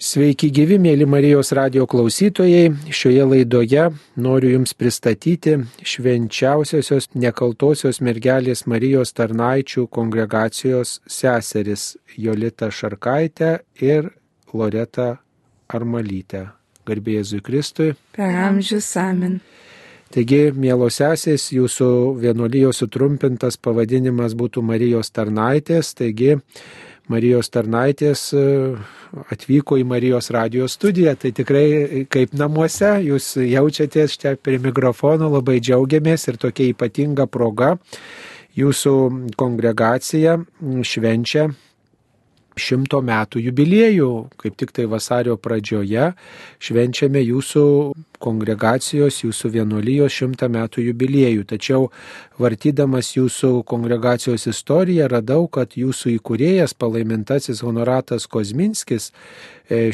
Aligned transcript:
Sveiki 0.00 0.48
gyvi, 0.48 0.78
mėly 0.80 1.04
Marijos 1.04 1.50
radio 1.52 1.84
klausytojai. 1.84 2.70
Šioje 2.88 3.26
laidoje 3.28 3.82
noriu 4.16 4.54
Jums 4.54 4.72
pristatyti 4.72 5.58
švenčiausiosios 5.84 7.10
nekaltosios 7.12 8.00
mergelės 8.00 8.64
Marijos 8.64 9.12
tarnaičių 9.12 9.84
kongregacijos 9.92 10.94
seseris 11.04 11.84
Jolita 12.16 12.70
Šarkaitė 12.72 13.58
ir 13.84 14.08
Loreta 14.56 15.18
Armalytė. 15.68 16.46
Garbėjai 16.88 17.20
Jėzui 17.20 17.44
Kristui. 17.44 17.92
Per 18.16 18.42
amžius 18.48 18.88
amen. 18.96 19.42
Taigi, 20.10 20.46
mielos 20.56 20.96
sesės, 20.96 21.50
jūsų 21.52 21.90
vienuolijos 22.24 22.80
sutrumpintas 22.80 23.60
pavadinimas 23.60 24.32
būtų 24.32 24.64
Marijos 24.64 25.12
tarnaitės. 25.12 25.92
Taigi, 26.00 26.38
Marijos 27.10 27.50
tarnaitės 27.50 28.28
e, 28.38 28.42
atvyko 29.34 29.78
į 29.80 29.86
Marijos 29.90 30.30
radijos 30.34 30.76
studiją, 30.78 31.16
tai 31.18 31.32
tikrai 31.34 32.04
kaip 32.12 32.36
namuose, 32.38 32.92
jūs 33.06 33.32
jaučiatės 33.42 34.18
čia 34.20 34.36
prie 34.38 34.60
mikrofono, 34.62 35.30
labai 35.34 35.58
džiaugiamės 35.58 36.28
ir 36.30 36.38
tokia 36.40 36.70
ypatinga 36.70 37.26
proga 37.26 37.74
jūsų 38.58 38.94
kongregacija 39.38 40.38
švenčia 40.86 41.48
šimto 42.60 43.00
metų 43.04 43.40
jubiliejų, 43.46 44.10
kaip 44.40 44.56
tik 44.60 44.74
tai 44.76 44.86
vasario 44.90 45.36
pradžioje 45.40 46.12
švenčiame 46.60 47.22
jūsų 47.22 47.64
kongregacijos, 48.20 49.24
jūsų 49.24 49.48
vienuolijos 49.56 50.12
šimtą 50.12 50.48
metų 50.52 50.84
jubiliejų. 50.90 51.44
Tačiau 51.50 51.88
vartydamas 52.40 53.16
jūsų 53.16 53.62
kongregacijos 53.68 54.46
istoriją 54.50 55.08
radau, 55.10 55.48
kad 55.48 55.68
jūsų 55.76 56.10
įkūrėjas 56.18 56.74
palaimintasis 56.78 57.62
honoratas 57.64 58.26
Kozminskis 58.30 59.10
e, 59.10 59.12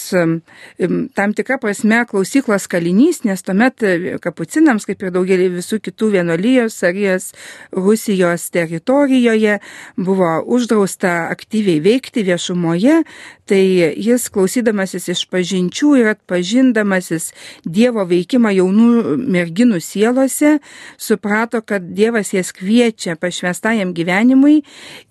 tam 1.15 1.35
tikrą 1.39 1.61
prasme 1.63 2.01
klausyklos 2.11 2.67
kalinys, 2.73 3.21
nes 3.23 3.45
tuomet 3.47 3.85
kapucinams, 4.25 4.89
kaip 4.89 5.05
ir 5.05 5.13
daugelį 5.15 5.53
visų 5.61 5.79
kitų 5.85 6.09
vienolyjos 6.17 6.81
arijos 6.89 7.29
Rusijos 7.71 8.49
teritorijoje, 8.57 9.61
buvo 9.95 10.33
uždrausta 10.57 11.29
aktyviai 11.31 11.79
veikti 11.85 12.27
viešumoje, 12.27 13.05
tai 13.47 13.63
jis 13.95 14.27
klausydamasis 14.35 15.07
iš 15.15 15.25
pažinčių 15.31 15.93
ir 16.01 16.11
atpažindamasis 16.17 17.31
Dievo 17.63 18.03
veikimą 18.09 18.51
jaunų 18.57 19.15
merginų 19.21 19.79
sielose, 19.85 20.57
suprato, 20.99 21.63
kad 21.63 21.87
Dievas 21.95 22.33
jas 22.35 22.51
kviečia 22.57 23.15
pašvestajam 23.21 23.95
gyvenimui 23.95 24.63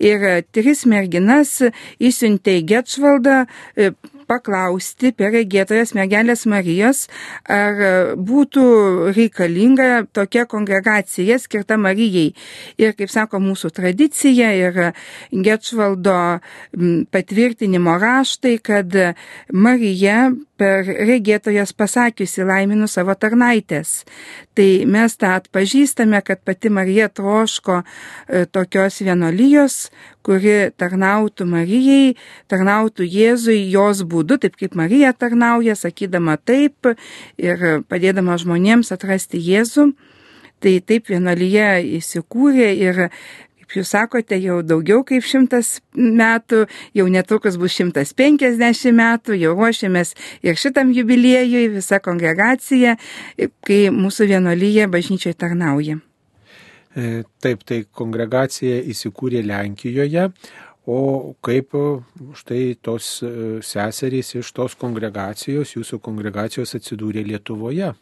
ir 0.04 0.28
tris 0.52 0.73
tris 0.74 0.88
merginas 0.90 1.60
išsiuntė 2.02 2.58
į 2.58 2.66
Getšvaldą 2.72 3.36
e, 3.78 3.92
paklausti 4.26 5.12
per 5.14 5.30
regėtojas 5.36 5.94
mergelės 5.94 6.48
Marijos, 6.50 7.04
ar 7.46 8.16
būtų 8.18 8.64
reikalinga 9.14 10.08
tokia 10.16 10.48
kongregacija 10.50 11.38
skirta 11.38 11.78
Marijai. 11.78 12.32
Ir 12.82 12.96
kaip 12.98 13.12
sako 13.14 13.44
mūsų 13.44 13.70
tradicija 13.76 14.50
ir 14.58 14.80
Getšvaldo 15.30 16.18
patvirtinimo 17.14 18.00
raštai, 18.02 18.58
kad 18.64 18.98
Marija 19.54 20.32
per 20.58 20.86
regėtojas 20.86 21.74
pasakiusi 21.74 22.46
laiminu 22.46 22.88
savo 22.92 23.16
tarnaitės. 23.18 24.04
Tai 24.54 24.68
mes 24.90 25.18
tą 25.18 25.34
atpažįstame, 25.40 26.22
kad 26.26 26.44
pati 26.46 26.70
Marija 26.74 27.10
troško 27.10 27.82
e, 27.82 28.46
tokios 28.46 29.02
vienolyjos, 29.02 29.78
kuri 30.24 30.72
tarnautų 30.78 31.48
Marijai, 31.50 32.16
tarnautų 32.52 33.08
Jėzui 33.10 33.60
jos 33.74 34.06
būdu, 34.08 34.40
taip 34.46 34.58
kaip 34.60 34.78
Marija 34.80 35.14
tarnauja, 35.14 35.76
sakydama 35.80 36.38
taip 36.38 36.94
ir 37.42 37.84
padėdama 37.90 38.38
žmonėms 38.42 38.94
atrasti 38.96 39.42
Jėzų. 39.42 39.92
Tai 40.64 40.72
taip 40.88 41.10
vienolyje 41.12 41.98
įsikūrė 41.98 42.70
ir 42.80 43.00
kaip 43.64 43.78
jūs 43.80 43.94
sakote, 43.96 44.38
jau 44.44 44.62
daugiau 44.66 45.04
kaip 45.08 45.26
šimtas 45.26 45.78
metų, 45.96 46.66
jau 46.98 47.08
netrukus 47.12 47.58
bus 47.60 47.76
šimtas 47.78 48.14
penkisdešimt 48.18 48.98
metų, 49.00 49.38
jau 49.40 49.54
ruošiamės 49.56 50.14
ir 50.46 50.60
šitam 50.60 50.92
jubiliejui, 50.96 51.70
visa 51.78 52.02
kongregacija, 52.04 52.98
kai 53.66 53.80
mūsų 53.94 54.30
vienolyje 54.34 54.90
bažnyčiai 54.92 55.38
tarnauja. 55.38 56.00
E, 56.94 57.24
taip, 57.42 57.64
tai 57.66 57.84
kongregacija 57.90 58.84
įsikūrė 58.94 59.42
Lenkijoje, 59.48 60.28
o 60.86 61.00
kaip 61.42 61.74
štai 62.38 62.76
tos 62.84 63.16
e, 63.26 63.34
seserys 63.66 64.36
iš 64.38 64.52
tos 64.54 64.76
kongregacijos, 64.78 65.74
jūsų 65.78 66.02
kongregacijos 66.04 66.76
atsidūrė 66.78 67.24
Lietuvoje? 67.32 67.94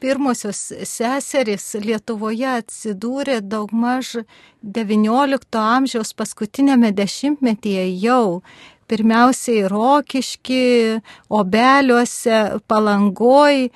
Pirmosios 0.00 0.58
seserys 0.84 1.74
Lietuvoje 1.80 2.48
atsidūrė 2.60 3.40
daugmaž 3.44 4.16
XIX 4.62 5.60
amžiaus 5.60 6.12
paskutinėme 6.16 6.92
dešimtmetyje 6.96 7.86
jau. 8.02 8.42
Pirmiausiai 8.86 9.66
Rokiški, 9.66 11.00
Obeliuose, 11.28 12.60
Palangoj, 12.70 13.66
e, 13.66 13.70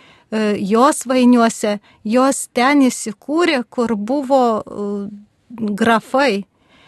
jos 0.70 1.03
vainiuose, 1.10 1.81
jos 2.04 2.44
ten 2.54 2.84
įsikūrė, 2.87 3.64
kur 3.66 3.97
buvo 3.97 4.44
e, 4.60 4.87
grafai. 5.50 6.44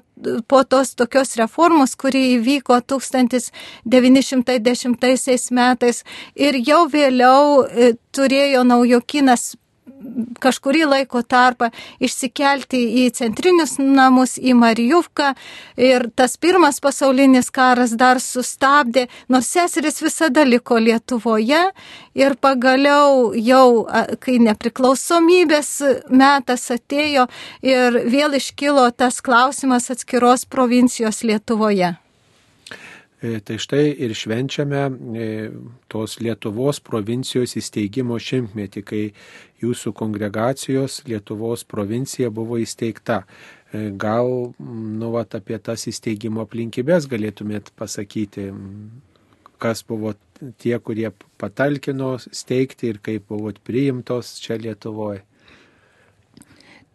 po 0.48 0.64
tos 0.64 0.96
tokios 0.96 1.36
reformos, 1.36 1.96
kuri 1.96 2.34
įvyko 2.38 2.82
1910 2.86 5.52
metais. 5.58 6.04
Ir 6.36 6.56
jau 6.68 6.88
vėliau 6.92 7.66
e, 7.66 7.94
turėjo 8.14 8.64
naujokinas 8.68 9.56
kažkurį 10.42 10.84
laiko 10.88 11.22
tarpą 11.22 11.70
išsikelti 12.04 12.80
į 13.04 13.06
centrinius 13.18 13.78
namus, 13.80 14.38
į 14.38 14.54
Marijuvką 14.58 15.32
ir 15.80 16.08
tas 16.16 16.38
pirmas 16.42 16.82
pasaulinis 16.84 17.52
karas 17.54 17.96
dar 17.98 18.22
sustabdė, 18.24 19.08
nors 19.30 19.50
seseris 19.54 20.02
visada 20.04 20.46
liko 20.48 20.80
Lietuvoje 20.82 21.64
ir 22.18 22.38
pagaliau 22.42 23.32
jau, 23.38 23.88
kai 24.20 24.38
nepriklausomybės 24.44 25.74
metas 26.10 26.70
atėjo 26.74 27.28
ir 27.66 28.02
vėl 28.12 28.38
iškilo 28.42 28.90
tas 28.92 29.22
klausimas 29.22 29.92
atskiros 29.94 30.46
provincijos 30.46 31.24
Lietuvoje. 31.28 32.01
E, 33.22 33.38
tai 33.46 33.60
štai 33.62 33.84
ir 34.02 34.16
švenčiame 34.18 34.80
e, 35.22 35.26
tos 35.94 36.16
Lietuvos 36.26 36.80
provincijos 36.82 37.54
įsteigimo 37.60 38.18
šimtmetį, 38.18 38.82
kai 38.82 39.02
jūsų 39.62 39.94
kongregacijos 40.00 41.04
Lietuvos 41.06 41.62
provincija 41.70 42.32
buvo 42.34 42.58
įsteigta. 42.58 43.20
E, 43.70 43.92
gal, 43.94 44.56
nu, 44.58 45.12
vat, 45.14 45.38
apie 45.38 45.62
tas 45.62 45.86
įsteigimo 45.92 46.42
aplinkybės 46.48 47.06
galėtumėt 47.12 47.70
pasakyti, 47.78 48.50
kas 49.62 49.86
buvo 49.86 50.16
tie, 50.58 50.74
kurie 50.82 51.12
patalkino 51.38 52.16
steigti 52.26 52.90
ir 52.90 53.04
kaip 53.06 53.30
buvot 53.30 53.62
priimtos 53.62 54.40
čia 54.42 54.58
Lietuvoje. 54.58 55.22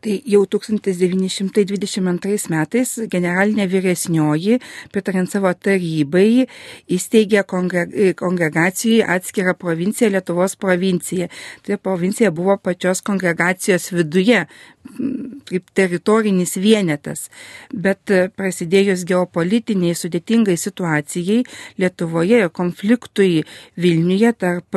Tai 0.04 0.12
jau 0.28 0.42
1922 0.44 2.50
metais 2.52 2.90
generalinė 3.08 3.64
vyresnioji, 3.72 4.58
pritarint 4.92 5.32
savo 5.32 5.48
tarybai, 5.56 6.44
įsteigė 6.92 7.46
kongregacijai 7.48 9.06
atskirą 9.16 9.54
provinciją 9.56 10.10
Lietuvos 10.12 10.58
provinciją. 10.60 11.30
Tai 11.64 11.78
provincija 11.80 12.28
buvo 12.30 12.58
pačios 12.60 13.00
kongregacijos 13.06 13.88
viduje, 13.96 14.44
kaip 15.48 15.72
teritorinis 15.74 16.58
vienetas. 16.60 17.30
Bet 17.72 18.12
prasidėjus 18.36 19.06
geopolitiniai 19.08 19.96
sudėtingai 19.96 20.58
situacijai 20.60 21.40
Lietuvoje 21.80 22.44
ir 22.44 22.52
konfliktui 22.52 23.46
Vilniuje 23.80 24.36
tarp 24.36 24.76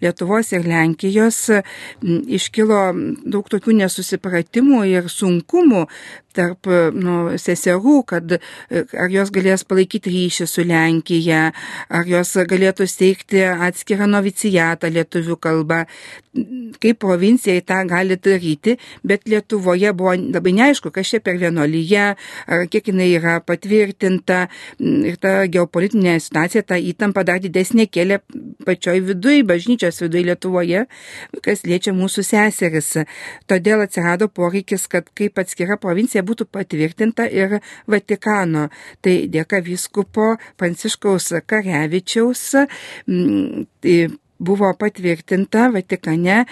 Lietuvos 0.00 0.54
ir 0.54 0.62
Lenkijos 0.70 1.42
iškilo 2.38 2.80
daug 3.26 3.50
tokių 3.50 3.80
nesusipratimų 3.82 4.59
sunkumų 4.60 4.84
ir 4.88 5.08
sunkumų 5.12 5.86
tarp 6.36 6.68
nu, 6.94 7.16
seserų, 7.40 7.96
kad 8.12 8.36
ar 8.36 9.12
jos 9.12 9.32
galės 9.34 9.64
palaikyti 9.68 10.12
ryšį 10.14 10.48
su 10.50 10.64
Lenkija, 10.66 11.50
ar 11.88 12.10
jos 12.10 12.36
galėtų 12.50 12.86
steigti 12.90 13.44
atskirą 13.50 14.08
novicijatą 14.10 14.90
lietuvių 14.92 15.38
kalbą, 15.40 15.84
kaip 16.80 16.98
provincijai 17.02 17.62
tą 17.66 17.80
gali 17.90 18.16
daryti, 18.16 18.76
bet 19.02 19.26
Lietuvoje 19.28 19.92
buvo 19.96 20.14
labai 20.14 20.52
neaišku, 20.54 20.92
kas 20.94 21.10
čia 21.10 21.20
per 21.24 21.38
vienolyje, 21.40 22.14
kiek 22.70 22.90
jinai 22.92 23.08
yra 23.16 23.38
patvirtinta 23.42 24.44
ir 24.78 25.18
ta 25.20 25.32
geopolitinė 25.50 26.16
situacija, 26.22 26.62
ta 26.62 26.78
įtampa 26.78 27.24
dar 27.26 27.40
didesnė 27.42 27.88
kėlė 27.90 28.20
pačioj 28.66 29.00
viduje, 29.08 29.42
bažnyčios 29.48 30.00
viduje 30.04 30.28
Lietuvoje, 30.30 30.84
kas 31.42 31.64
liečia 31.66 31.94
mūsų 31.96 32.24
seseris. 32.26 32.92
Todėl 33.50 33.82
atsirado 33.84 34.30
poreikis, 34.30 34.86
kad 34.90 35.10
kaip 35.18 35.38
atskira 35.42 35.80
provincija 35.82 36.19
būtų 36.26 36.48
patvirtinta 36.52 37.26
ir 37.28 37.58
Vatikano. 37.90 38.68
Tai 39.02 39.14
dėka 39.32 39.62
vyskupo 39.64 40.34
Pranciškaus 40.60 41.32
Karevičiaus. 41.46 42.42
Tai 43.06 43.96
buvo 44.40 44.72
patvirtinta 44.80 45.68
Vatikane 45.74 46.44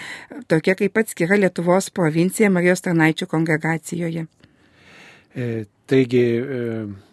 tokia 0.47 0.75
kaip 0.79 0.97
atskira 1.03 1.35
Lietuvos 1.39 1.89
provincija 1.93 2.49
Marijos 2.53 2.81
Tarnaičių 2.85 3.25
kongregacijoje. 3.35 4.25
E, 5.35 5.65
taigi, 5.89 6.25
e... 6.39 6.41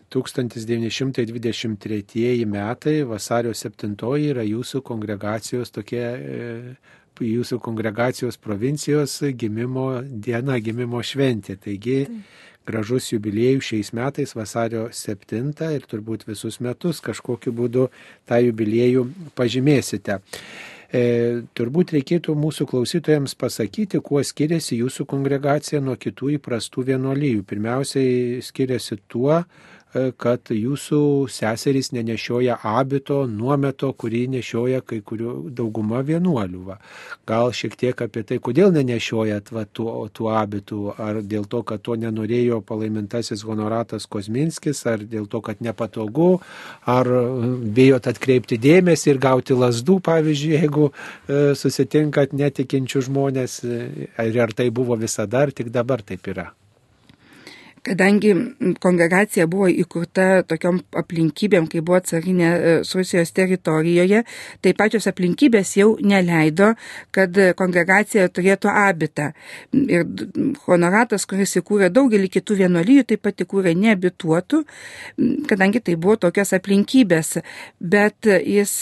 1923 0.08 2.46
metai, 2.46 3.02
vasario 3.02 3.52
7 3.52 3.96
yra 4.30 4.42
jūsų 4.46 4.80
kongregacijos 4.86 5.70
tokie, 5.74 5.98
e, 5.98 6.76
jūsų 7.24 7.60
kongregacijos 7.62 8.36
provincijos 8.42 9.20
gimimo 9.38 10.02
diena, 10.04 10.58
gimimo 10.60 11.02
šventė. 11.04 11.56
Taigi 11.60 12.02
gražus 12.66 13.12
jubiliejų 13.12 13.62
šiais 13.62 13.92
metais 13.96 14.34
vasario 14.36 14.88
7 14.92 15.52
ir 15.74 15.86
turbūt 15.86 16.26
visus 16.26 16.58
metus 16.60 17.00
kažkokiu 17.04 17.54
būdu 17.54 17.88
tą 18.26 18.40
jubiliejų 18.42 19.06
pažymėsite. 19.38 20.20
E, 20.86 21.02
turbūt 21.56 21.96
reikėtų 21.96 22.34
mūsų 22.38 22.66
klausytojams 22.70 23.34
pasakyti, 23.38 23.98
kuo 24.02 24.22
skiriasi 24.22 24.78
jūsų 24.80 25.06
kongregacija 25.10 25.80
nuo 25.82 25.96
kitų 25.98 26.36
įprastų 26.36 26.86
vienuolyjų. 26.92 27.42
Pirmiausiai 27.48 28.42
skiriasi 28.46 29.00
tuo, 29.10 29.42
kad 30.18 30.50
jūsų 30.52 31.00
seserys 31.32 31.92
nenešioja 31.94 32.58
abito, 32.66 33.22
nuometo, 33.30 33.92
kurį 33.96 34.26
nešioja 34.36 34.82
kai 34.86 34.98
kurių 35.06 35.34
dauguma 35.56 36.02
vienuolių. 36.06 36.62
Va. 36.66 36.78
Gal 37.28 37.52
šiek 37.56 37.76
tiek 37.78 38.02
apie 38.04 38.24
tai, 38.26 38.38
kodėl 38.42 38.74
nenešiojat 38.74 39.52
va, 39.54 39.64
tų, 39.64 39.88
tų 40.16 40.28
abitų, 40.34 40.80
ar 41.00 41.22
dėl 41.22 41.46
to, 41.50 41.62
kad 41.66 41.84
to 41.86 41.96
nenorėjo 42.00 42.60
palaimintasis 42.66 43.44
honoratas 43.46 44.08
Kozminskis, 44.10 44.82
ar 44.90 45.06
dėl 45.06 45.30
to, 45.30 45.40
kad 45.44 45.62
nepatogu, 45.64 46.28
ar 46.84 47.10
bijot 47.76 48.10
atkreipti 48.10 48.60
dėmesį 48.60 49.14
ir 49.14 49.22
gauti 49.22 49.56
lasdų, 49.56 50.00
pavyzdžiui, 50.06 50.54
jeigu 50.60 50.90
e, 50.90 51.40
susitinkat 51.58 52.36
netikinčių 52.36 53.06
žmonės, 53.08 53.58
e, 53.64 54.12
ar, 54.18 54.38
ar 54.46 54.54
tai 54.56 54.70
buvo 54.74 54.98
visada, 55.00 55.46
ar 55.46 55.56
tik 55.56 55.72
dabar 55.74 56.04
taip 56.06 56.26
yra. 56.34 56.50
Kadangi 57.86 58.32
kongregacija 58.82 59.46
buvo 59.46 59.68
įkurta 59.70 60.42
tokiom 60.48 60.80
aplinkybėm, 60.98 61.68
kai 61.70 61.82
buvo 61.86 62.00
carinė 62.02 62.46
e, 62.48 62.72
Rusijos 62.82 63.30
teritorijoje, 63.36 64.22
tai 64.64 64.72
pačios 64.78 65.06
aplinkybės 65.06 65.76
jau 65.78 65.92
neleido, 66.02 66.72
kad 67.14 67.36
kongregacija 67.58 68.26
turėtų 68.34 68.72
abitą. 68.72 69.28
Ir 69.76 70.06
honoratas, 70.66 71.28
kuris 71.30 71.54
įkūrė 71.60 71.92
daugelį 71.94 72.30
kitų 72.38 72.58
vienuolyjų, 72.64 73.06
taip 73.12 73.22
pat 73.28 73.44
įkūrė 73.44 73.76
neabituotų, 73.78 74.64
kadangi 75.50 75.84
tai 75.86 75.94
buvo 75.94 76.18
tokios 76.26 76.54
aplinkybės. 76.58 77.36
Bet 77.78 78.26
jis 78.26 78.74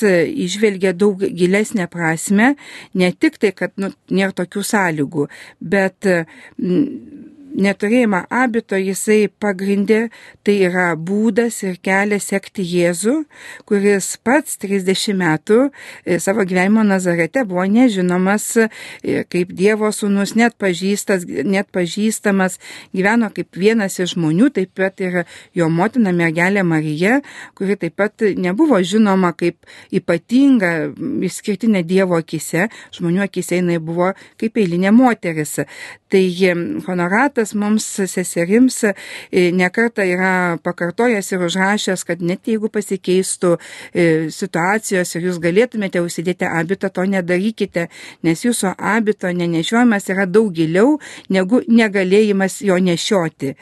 išvelgė 0.47 0.95
daug 0.97 1.27
gilesnę 1.29 1.91
prasme, 1.93 2.55
ne 2.95 3.13
tik 3.13 3.37
tai, 3.43 3.53
kad 3.53 3.77
nu, 3.77 3.93
nėra 4.09 4.33
tokių 4.41 4.65
sąlygų, 4.73 5.29
bet 5.61 6.13
neturėjimą 7.55 8.25
abito 8.33 8.79
jisai 8.79 9.29
pagrindė, 9.41 10.09
tai 10.45 10.57
yra 10.67 10.91
būdas 10.99 11.61
ir 11.65 11.79
kelias 11.83 12.29
sekti 12.33 12.65
Jėzų, 12.67 13.15
kuris 13.69 14.15
pats 14.27 14.59
30 14.63 15.15
metų 15.21 15.59
e, 15.69 16.19
savo 16.23 16.45
gyvenimo 16.49 16.85
Nazarete 16.87 17.45
buvo 17.49 17.65
nežinomas 17.71 18.49
e, 18.59 18.69
kaip 19.31 19.55
Dievo 19.55 19.91
sūnus, 19.95 20.35
net, 20.39 20.57
pažįstas, 20.61 21.27
net 21.27 21.71
pažįstamas, 21.75 22.59
gyveno 22.95 23.31
kaip 23.35 23.59
vienas 23.59 24.01
iš 24.03 24.17
žmonių, 24.17 24.51
taip 24.59 24.75
pat 24.79 25.01
ir 25.05 25.23
jo 25.55 25.69
motina 25.71 26.13
mergelė 26.15 26.65
Marija, 26.67 27.21
kuri 27.55 27.79
taip 27.81 27.97
pat 28.01 28.27
nebuvo 28.39 28.81
žinoma 28.83 29.35
kaip 29.39 29.61
ypatinga, 29.95 30.75
išskirtinė 31.29 31.85
Dievo 31.87 32.19
akise, 32.19 32.69
žmonių 32.95 33.25
akise 33.29 33.61
jinai 33.61 33.79
buvo 33.83 34.13
kaip 34.41 34.59
eilinė 34.59 34.95
moteris. 34.95 35.61
Tai 36.15 36.23
honoratas 36.87 37.44
mums 37.53 37.85
seserims 38.09 38.81
e, 38.89 38.95
nekarta 39.53 40.07
yra 40.09 40.57
pakartojęs 40.65 41.29
ir 41.35 41.45
užrašęs, 41.45 42.05
kad 42.09 42.23
net 42.25 42.49
jeigu 42.49 42.71
pasikeistų 42.73 43.53
e, 43.55 44.07
situacijos 44.33 45.13
ir 45.15 45.29
jūs 45.29 45.41
galėtumėte 45.45 46.01
užsidėti 46.01 46.49
abitą, 46.49 46.89
to 46.89 47.05
nedarykite, 47.05 47.89
nes 48.25 48.45
jūsų 48.47 48.73
abito 48.79 49.29
nenešiojimas 49.29 50.09
yra 50.15 50.25
daug 50.25 50.49
giliau 50.57 50.97
negu 51.29 51.61
negalėjimas 51.69 52.63
jo 52.65 52.81
nešioti. 52.81 53.55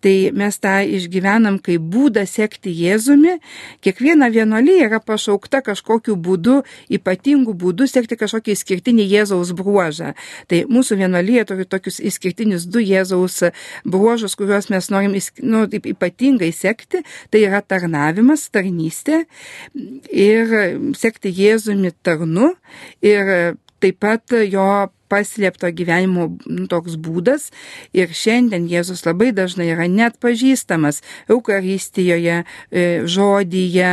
Tai 0.00 0.14
mes 0.32 0.56
tą 0.62 0.78
išgyvenam 0.88 1.58
kaip 1.60 1.84
būdą 1.92 2.24
sekti 2.28 2.72
Jėzumi. 2.72 3.36
Kiekviena 3.84 4.30
vienolyje 4.32 4.86
yra 4.86 5.00
pašaukta 5.04 5.60
kažkokiu 5.66 6.16
būdu, 6.16 6.60
ypatingu 6.92 7.52
būdu 7.52 7.88
sekti 7.90 8.16
kažkokį 8.20 8.56
išskirtinį 8.56 9.06
Jėzaus 9.10 9.52
bruožą. 9.56 10.14
Tai 10.48 10.62
mūsų 10.72 11.00
vienolyje 11.02 11.46
turi 11.52 11.68
tokius 11.68 12.00
išskirtinius 12.00 12.64
du 12.72 12.80
Jėzaus 12.80 13.42
bruožus, 13.84 14.36
kuriuos 14.40 14.70
mes 14.72 14.90
norim 14.92 15.16
nu, 15.44 15.66
taip, 15.68 15.88
ypatingai 15.92 16.52
sekti. 16.56 17.04
Tai 17.30 17.44
yra 17.44 17.60
tarnavimas, 17.60 18.48
tarnystė 18.52 19.24
ir 20.08 20.54
sekti 20.96 21.32
Jėzumi 21.34 21.92
tarnu 22.02 22.54
ir 23.04 23.56
taip 23.80 24.00
pat 24.02 24.38
jo 24.46 24.70
paslėpto 25.10 25.70
gyvenimo 25.74 26.28
nu, 26.46 26.66
toks 26.70 26.96
būdas 27.00 27.48
ir 27.96 28.12
šiandien 28.14 28.68
Jėzus 28.70 29.02
labai 29.06 29.32
dažnai 29.34 29.70
yra 29.72 29.88
net 29.90 30.20
pažįstamas 30.22 31.02
Eucharistijoje, 31.30 32.44
e, 32.70 32.84
žodyje, 33.10 33.92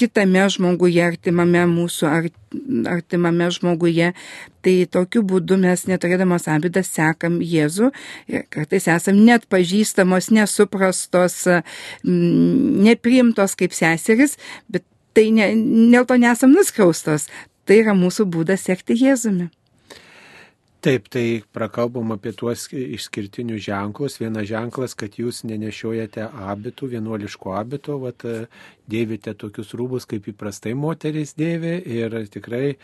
kitame 0.00 0.48
žmoguje, 0.48 1.04
artimame 1.04 1.66
mūsų 1.68 2.12
artimame 2.88 3.50
žmoguje. 3.52 4.14
Tai 4.64 4.74
tokiu 4.92 5.22
būdu 5.28 5.58
mes 5.60 5.84
neturėdamos 5.88 6.48
abidas 6.50 6.88
sekam 6.96 7.38
Jėzų 7.44 7.92
ir 8.32 8.46
kartais 8.52 8.88
esam 8.88 9.20
net 9.24 9.46
pažįstamos, 9.52 10.32
nesuprastos, 10.34 11.42
nepriimtos 12.04 13.56
kaip 13.60 13.76
seseris, 13.76 14.38
bet 14.72 14.84
tai 15.18 15.28
ne, 15.34 15.48
dėl 15.92 16.06
to 16.08 16.18
nesam 16.20 16.52
nuskriaustos. 16.54 17.28
Tai 17.68 17.76
yra 17.76 17.92
mūsų 17.92 18.24
būdas 18.32 18.64
sekti 18.64 18.96
Jėzumi. 18.96 19.50
Taip, 20.78 21.08
tai 21.10 21.42
prakalbom 21.52 22.14
apie 22.14 22.30
tuos 22.38 22.68
išskirtinius 22.70 23.64
ženklus. 23.64 24.14
Vienas 24.22 24.46
ženklas, 24.46 24.94
kad 24.96 25.16
jūs 25.18 25.42
nenešiojate 25.44 26.28
abitų, 26.52 26.92
vienuoliško 26.92 27.56
abito, 27.58 27.96
vat, 27.98 28.22
dėvite 28.88 29.34
tokius 29.42 29.74
rūbus, 29.76 30.06
kaip 30.08 30.30
įprastai 30.30 30.76
moteris 30.78 31.34
dėvi 31.36 31.74
ir 31.98 32.14
tikrai 32.30 32.62
e, 32.70 32.76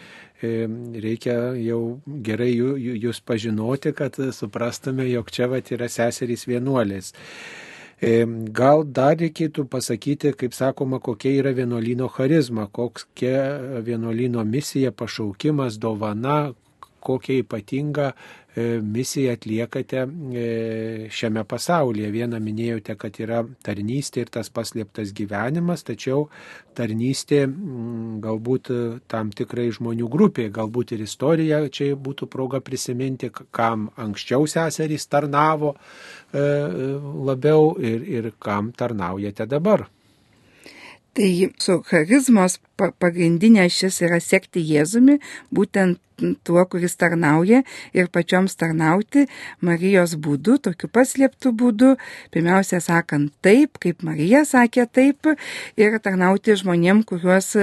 reikia 1.07 1.37
jau 1.63 1.81
gerai 2.27 2.51
jūs 2.53 3.23
pažinoti, 3.23 3.95
kad 3.95 4.19
suprastume, 4.35 5.07
jog 5.13 5.31
čia 5.31 5.49
vat 5.55 5.71
yra 5.73 5.87
seserys 5.87 6.49
vienuolės. 6.51 7.15
Gal 8.03 8.83
dar 8.85 9.15
reikėtų 9.17 9.65
pasakyti, 9.71 10.33
kaip 10.37 10.55
sakoma, 10.55 10.99
kokia 10.99 11.31
yra 11.41 11.53
vienuolino 11.55 12.09
charizma, 12.11 12.67
kokia 12.67 13.83
vienuolino 13.87 14.43
misija, 14.45 14.91
pašaukimas, 14.93 15.79
dovana, 15.79 16.55
kokią 17.05 17.39
ypatingą 17.45 18.11
e, 18.11 18.15
misiją 18.57 19.33
atliekate 19.35 20.05
e, 20.05 21.09
šiame 21.11 21.43
pasaulyje. 21.49 22.11
Vieną 22.15 22.39
minėjote, 22.43 22.95
kad 23.01 23.19
yra 23.23 23.43
tarnystė 23.67 24.25
ir 24.25 24.31
tas 24.37 24.51
paslėptas 24.55 25.11
gyvenimas, 25.17 25.83
tačiau 25.87 26.29
tarnystė 26.79 27.45
mm, 27.49 28.21
galbūt 28.25 28.71
tam 29.11 29.33
tikrai 29.35 29.71
žmonių 29.75 30.11
grupė, 30.11 30.49
galbūt 30.55 30.95
ir 30.95 31.03
istorija 31.07 31.65
čia 31.75 31.95
būtų 31.99 32.31
proga 32.31 32.63
prisiminti, 32.65 33.33
kam 33.55 33.89
anksčiau 33.99 34.47
seserys 34.51 35.09
tarnavo 35.11 35.75
e, 35.75 36.47
labiau 37.31 37.75
ir, 37.83 38.07
ir 38.07 38.33
kam 38.39 38.71
tarnaujate 38.77 39.51
dabar. 39.51 39.89
Tai 41.15 41.51
su 41.63 41.79
charizmos 41.87 42.57
pagrindinė 42.77 43.69
šis 43.71 44.01
yra 44.07 44.21
sekti 44.23 44.65
Jėzumi, 44.65 45.21
būtent 45.55 46.01
tuo, 46.45 46.65
kuris 46.71 46.97
tarnauja 46.97 47.63
ir 47.95 48.09
pačioms 48.13 48.55
tarnauti 48.59 49.27
Marijos 49.65 50.15
būdu, 50.21 50.59
tokiu 50.63 50.89
paslėptų 50.93 51.53
būdu, 51.59 51.91
pirmiausia 52.35 52.81
sakant 52.85 53.33
taip, 53.45 53.79
kaip 53.83 54.05
Marija 54.07 54.45
sakė 54.47 54.87
taip, 54.87 55.31
ir 55.81 55.99
tarnauti 56.03 56.55
žmonėm, 56.59 57.03
kuriuos 57.09 57.55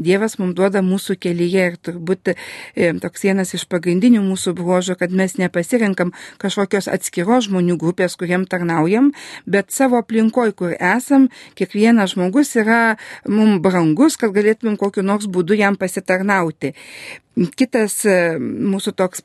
Dievas 0.00 0.38
mums 0.40 0.56
duoda 0.58 0.82
mūsų 0.84 1.16
kelyje. 1.20 1.66
Ir 1.70 1.76
turbūt 1.76 2.32
e, 2.32 2.90
toks 3.02 3.24
vienas 3.26 3.54
iš 3.54 3.66
pagrindinių 3.70 4.22
mūsų 4.24 4.54
bruožų, 4.58 4.96
kad 5.00 5.14
mes 5.14 5.36
nepasirinkam 5.38 6.12
kažkokios 6.40 6.88
atskiros 6.90 7.46
žmonių 7.48 7.76
grupės, 7.80 8.16
kuriem 8.18 8.46
tarnaujam, 8.50 9.12
bet 9.46 9.70
savo 9.74 10.00
aplinkoj, 10.00 10.54
kur 10.56 10.74
esam, 10.74 11.28
kiekvienas 11.58 12.16
žmogus 12.16 12.54
yra 12.58 12.96
mums 13.28 13.60
brangus, 13.62 14.16
kad 14.20 14.34
galėtumėm 14.60 14.76
kokiu 14.78 15.02
nors 15.02 15.26
būdu 15.26 15.56
jam 15.56 15.76
pasitarnauti. 15.76 16.74
Kitas 17.56 18.02
e, 18.04 18.36
mūsų 18.40 18.92
toks 18.98 19.22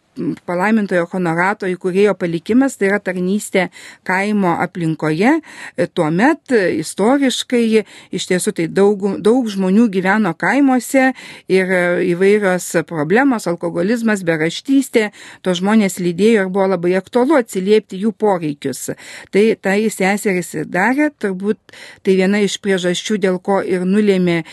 palaimintojo 0.48 1.08
honorato 1.12 1.68
įkūrėjo 1.68 2.14
palikimas, 2.16 2.78
tai 2.78 2.88
yra 2.92 3.00
tarnystė 3.04 3.66
kaimo 4.08 4.54
aplinkoje. 4.62 5.42
E, 5.76 5.88
tuomet 5.88 6.54
e, 6.54 6.78
istoriškai 6.80 7.82
iš 8.16 8.28
tiesų 8.30 8.54
tai 8.56 8.68
daug, 8.70 9.02
daug 9.20 9.50
žmonių 9.52 9.88
gyveno 9.92 10.32
kaimuose 10.38 11.10
ir 11.52 11.74
įvairios 12.14 12.70
problemos, 12.88 13.50
alkoholizmas, 13.50 14.24
beraštystė, 14.24 15.10
to 15.42 15.58
žmonės 15.58 15.98
lydėjo 16.00 16.46
ir 16.46 16.54
buvo 16.54 16.70
labai 16.76 16.94
aktualu 17.02 17.42
atsiliepti 17.42 18.00
jų 18.06 18.14
poreikius. 18.14 18.94
Tai 19.34 19.46
tai 19.60 19.80
seseris 19.90 20.54
darė, 20.70 21.10
turbūt 21.10 21.76
tai 22.06 22.16
viena 22.22 22.40
iš 22.46 22.62
priežasčių, 22.64 23.20
dėl 23.28 23.42
ko 23.44 23.60
ir 23.66 23.84
nulėmė 23.84 24.44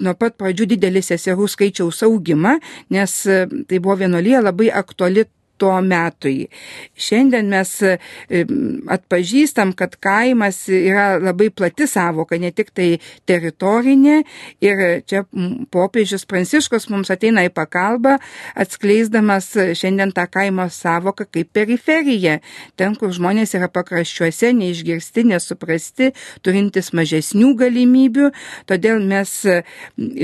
nuo 0.00 0.16
pat 0.22 0.38
pradžių 0.40 0.68
didelį 0.74 1.02
seserų 1.04 1.48
skaičiaus 1.50 2.02
augimą, 2.06 2.56
nes 2.94 3.18
e, 3.26 3.44
tai 3.68 3.82
buvo 3.82 3.98
vienolyje 4.04 4.42
labai 4.46 4.70
aktuali 4.82 5.26
tuo 5.62 5.78
metui. 5.86 6.48
Šiandien 6.98 7.46
mes 7.52 7.70
e, 7.86 7.94
atpažįstam, 8.90 9.74
kad 9.78 9.94
kaimas 10.02 10.64
yra 10.66 11.20
labai 11.22 11.52
plati 11.54 11.86
savoka, 11.86 12.38
ne 12.42 12.50
tik 12.50 12.72
tai 12.74 12.88
teritorinė. 13.30 14.22
Ir 14.64 14.82
čia 15.06 15.22
popiežius 15.74 16.26
Pranciškus 16.26 16.88
mums 16.90 17.12
ateina 17.14 17.44
į 17.46 17.52
pagalbą, 17.54 18.16
atskleisdamas 18.58 19.52
šiandien 19.78 20.14
tą 20.16 20.26
kaimo 20.32 20.66
savoką 20.72 21.28
kaip 21.30 21.52
periferija. 21.54 22.40
Ten, 22.80 22.96
kur 22.98 23.14
žmonės 23.14 23.54
yra 23.58 23.70
pakraščiuose, 23.72 24.50
neišgirsti, 24.58 25.26
nesuprasti, 25.30 26.10
turintis 26.42 26.90
mažesnių 26.96 27.52
galimybių. 27.62 28.32
Todėl 28.70 29.02
mes 29.06 29.36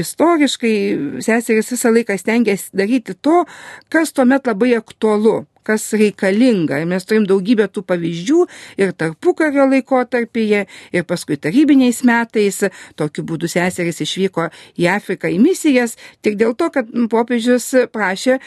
istoriškai 0.02 0.74
seseris 1.22 1.72
visą 1.76 1.94
laiką 1.94 2.18
stengiasi 2.18 2.74
daryti 2.74 3.14
to, 3.14 3.44
kas 3.92 4.14
tuomet 4.16 4.48
labai 4.48 4.74
aktualu 4.80 5.27
тепло, 5.28 5.46
kas 5.68 5.84
reikalinga. 5.96 6.80
Ir 6.80 6.88
mes 6.88 7.04
turim 7.08 7.26
daugybę 7.28 7.68
tų 7.72 7.84
pavyzdžių 7.88 8.44
ir 8.80 8.94
tarpukario 8.98 9.66
laikotarpyje, 9.68 10.64
ir 10.96 11.06
paskui 11.08 11.38
tarybiniais 11.40 12.00
metais. 12.08 12.62
Tokiu 12.98 13.24
būdu 13.28 13.50
seserys 13.50 14.00
išvyko 14.04 14.48
į 14.80 14.88
Afriką 14.94 15.30
į 15.32 15.38
misijas 15.42 15.96
tik 16.24 16.38
dėl 16.40 16.54
to, 16.58 16.70
kad 16.74 16.88
popiežius 17.12 17.70
prašė 17.92 18.38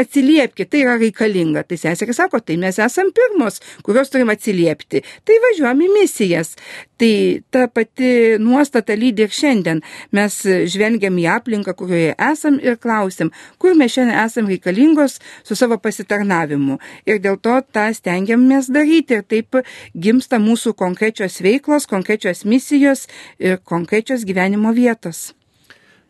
atsiliepti, 0.00 0.68
tai 0.68 0.84
yra 0.84 0.98
reikalinga. 1.00 1.64
Tai 1.68 1.80
seserys 1.80 2.20
sako, 2.20 2.42
tai 2.44 2.58
mes 2.60 2.78
esam 2.82 3.12
pirmos, 3.14 3.60
kurios 3.86 4.12
turim 4.12 4.32
atsiliepti. 4.34 5.04
Tai 5.24 5.40
važiuojam 5.48 5.84
į 5.86 5.92
misijas. 6.00 6.54
Tai 7.00 7.14
ta 7.50 7.66
pati 7.72 8.36
nuostata 8.38 8.94
lydi 8.94 9.24
ir 9.24 9.32
šiandien. 9.34 9.80
Mes 10.14 10.36
žvelgiam 10.70 11.16
į 11.18 11.26
aplinką, 11.32 11.74
kurioje 11.78 12.14
esam 12.30 12.60
ir 12.62 12.78
klausim, 12.78 13.32
kur 13.58 13.74
mes 13.78 13.92
šiandien 13.94 14.20
esam 14.22 14.50
reikalingos 14.50 15.18
su 15.42 15.58
savo 15.58 15.80
pasitarnavimu 15.82 16.33
planavimu. 16.34 16.78
Ir 17.06 17.20
dėl 17.20 17.38
to 17.38 17.60
tą 17.72 17.92
stengiamės 17.94 18.70
daryti. 18.72 19.14
Ir 19.14 19.22
taip 19.22 19.60
gimsta 19.94 20.38
mūsų 20.38 20.74
konkrečios 20.74 21.40
veiklos, 21.40 21.86
konkrečios 21.86 22.44
misijos 22.44 23.06
ir 23.38 23.58
konkrečios 23.62 24.24
gyvenimo 24.24 24.72
vietos. 24.74 25.34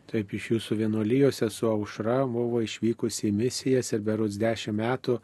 Taip, 0.05 0.33
iš 0.33 0.51
jūsų 0.53 0.77
vienuolijose 0.79 1.49
su 1.49 1.67
aušra 1.67 2.25
buvo 2.29 2.61
išvykusi 2.61 3.29
į 3.29 3.35
misijas 3.35 3.91
ir 3.93 4.01
berus 4.05 4.37
dešimt 4.37 4.77
metų 4.77 5.19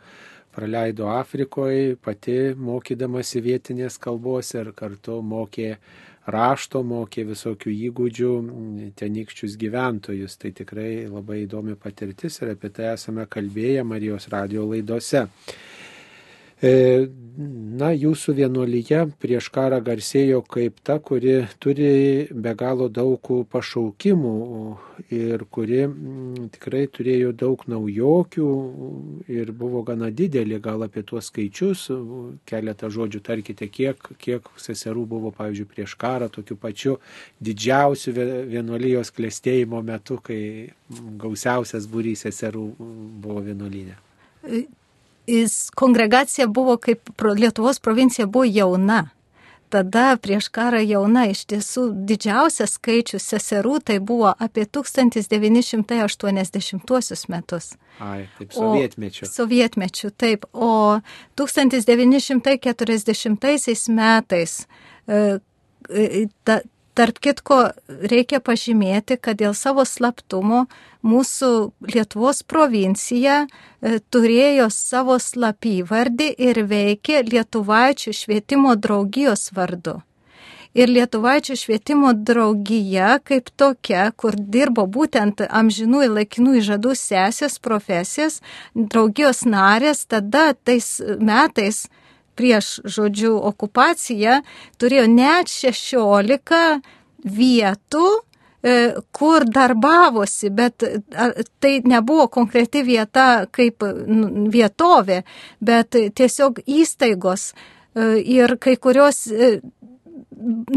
praleido 0.51 1.07
Afrikoje, 1.07 1.95
pati 1.95 2.53
mokydamasi 2.57 3.39
vietinės 3.41 3.97
kalbos 4.01 4.51
ir 4.57 4.73
kartu 4.75 5.21
mokė 5.23 5.77
rašto, 6.29 6.83
mokė 6.85 7.25
visokių 7.31 7.73
įgūdžių 7.89 8.31
tenykščius 8.99 9.57
gyventojus. 9.61 10.37
Tai 10.41 10.51
tikrai 10.57 11.07
labai 11.09 11.43
įdomi 11.45 11.75
patirtis 11.79 12.41
ir 12.41 12.53
apie 12.53 12.69
tai 12.69 12.93
esame 12.93 13.25
kalbėję 13.25 13.83
Marijos 13.87 14.29
radio 14.33 14.67
laidose. 14.69 15.27
E, 16.61 17.07
na, 17.81 17.89
jūsų 17.95 18.35
vienuolyje 18.37 19.05
prieš 19.21 19.47
karą 19.53 19.79
garsėjo 19.81 20.41
kaip 20.45 20.81
ta, 20.85 20.97
kuri 21.01 21.47
turi 21.63 22.27
be 22.31 22.53
galo 22.57 22.89
daug 22.91 23.29
pašaukimų 23.49 24.33
ir 25.15 25.45
kuri 25.49 25.79
tikrai 26.53 26.83
turėjo 26.93 27.31
daug 27.43 27.63
naujokių 27.71 28.49
ir 29.31 29.53
buvo 29.57 29.81
gana 29.87 30.11
didelė, 30.13 30.59
gal 30.61 30.85
apie 30.85 31.03
tuos 31.07 31.31
skaičius, 31.31 31.87
keletą 32.49 32.91
žodžių 32.93 33.23
tarkite, 33.25 33.69
kiek, 33.71 34.11
kiek 34.21 34.51
seserų 34.61 35.07
buvo, 35.15 35.31
pavyzdžiui, 35.37 35.69
prieš 35.71 35.95
karą, 36.01 36.29
tokiu 36.33 36.59
pačiu 36.59 36.97
didžiausiu 37.41 38.13
vienuolijos 38.51 39.13
klėstėjimo 39.15 39.81
metu, 39.87 40.19
kai 40.21 40.69
gausiausias 41.23 41.89
būrys 41.89 42.27
seserų 42.27 42.67
buvo 43.23 43.47
vienuolinė 45.31 45.69
kongregacija 45.75 46.47
buvo 46.47 46.77
kaip 46.77 47.09
Lietuvos 47.37 47.79
provincija 47.79 48.27
buvo 48.27 48.45
jauna. 48.47 49.09
Tada 49.71 50.17
prieš 50.19 50.49
karą 50.51 50.81
jauna 50.83 51.29
iš 51.31 51.45
tiesų 51.47 51.95
didžiausias 52.07 52.73
skaičius 52.75 53.23
seserų 53.31 53.79
tai 53.87 54.03
buvo 54.03 54.35
apie 54.35 54.67
1980 54.67 55.87
metus. 57.31 57.79
Ai, 57.99 58.27
taip, 58.37 58.51
sovietmečiu. 58.51 59.23
O, 59.23 59.27
sovietmečiu, 59.31 60.11
taip. 60.11 60.45
O 60.51 60.99
1940 61.39 63.87
metais 63.95 64.67
e, 65.07 65.39
e, 65.87 66.27
ta, 66.43 66.59
Tarp 66.91 67.21
kitko, 67.23 67.57
reikia 67.87 68.41
pažymėti, 68.43 69.15
kad 69.15 69.39
dėl 69.39 69.53
savo 69.55 69.85
slaptumo 69.87 70.65
mūsų 71.07 71.51
Lietuvos 71.87 72.43
provincija 72.43 73.45
e, 73.45 73.99
turėjo 74.11 74.67
savo 74.75 75.15
slapyvardį 75.15 76.27
ir 76.49 76.59
veikė 76.67 77.23
Lietuvaičių 77.29 78.15
švietimo 78.15 78.75
draugijos 78.75 79.53
vardu. 79.55 80.01
Ir 80.75 80.91
Lietuvaičių 80.91 81.55
švietimo 81.59 82.11
draugija 82.15 83.17
kaip 83.27 83.49
tokia, 83.59 84.09
kur 84.11 84.35
dirbo 84.35 84.83
būtent 84.87 85.43
amžinų 85.47 86.05
ir 86.05 86.13
laikinų 86.19 86.59
įžadų 86.59 86.93
sesės 86.95 87.57
profesijas, 87.59 88.39
draugijos 88.75 89.43
narės, 89.47 90.05
tada 90.11 90.51
tais 90.55 90.97
metais 91.19 91.85
prieš, 92.37 92.79
žodžiu, 92.85 93.35
okupaciją 93.51 94.41
turėjo 94.81 95.07
net 95.11 95.51
16 95.51 96.81
vietų, 97.25 98.07
e, 98.63 98.75
kur 99.11 99.45
darbavosi, 99.45 100.49
bet 100.49 100.85
tai 101.59 101.73
nebuvo 101.85 102.27
konkreti 102.27 102.83
vieta 102.85 103.45
kaip 103.51 103.85
vietovė, 104.53 105.21
bet 105.61 105.97
tiesiog 106.15 106.63
įstaigos 106.65 107.51
e, 107.51 108.19
ir 108.21 108.57
kai 108.61 108.77
kurios 108.77 109.25
e, 109.27 109.59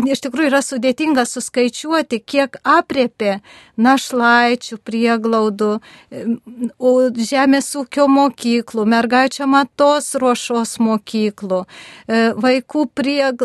iš 0.09 0.23
tikrųjų 0.25 0.51
yra 0.51 0.61
sudėtinga 0.65 1.25
suskaičiuoti, 1.29 2.21
kiek 2.21 2.59
apriepė 2.65 3.39
našlaičių 3.81 4.79
prieglaudų, 4.85 5.71
žemės 7.31 7.71
ūkio 7.81 8.07
mokyklų, 8.11 8.87
mergaičio 8.95 9.49
matos 9.51 10.13
ruošos 10.21 10.77
mokyklų, 10.85 11.65
e, 11.65 12.23
vaikų, 12.47 12.87
prieg, 12.95 13.45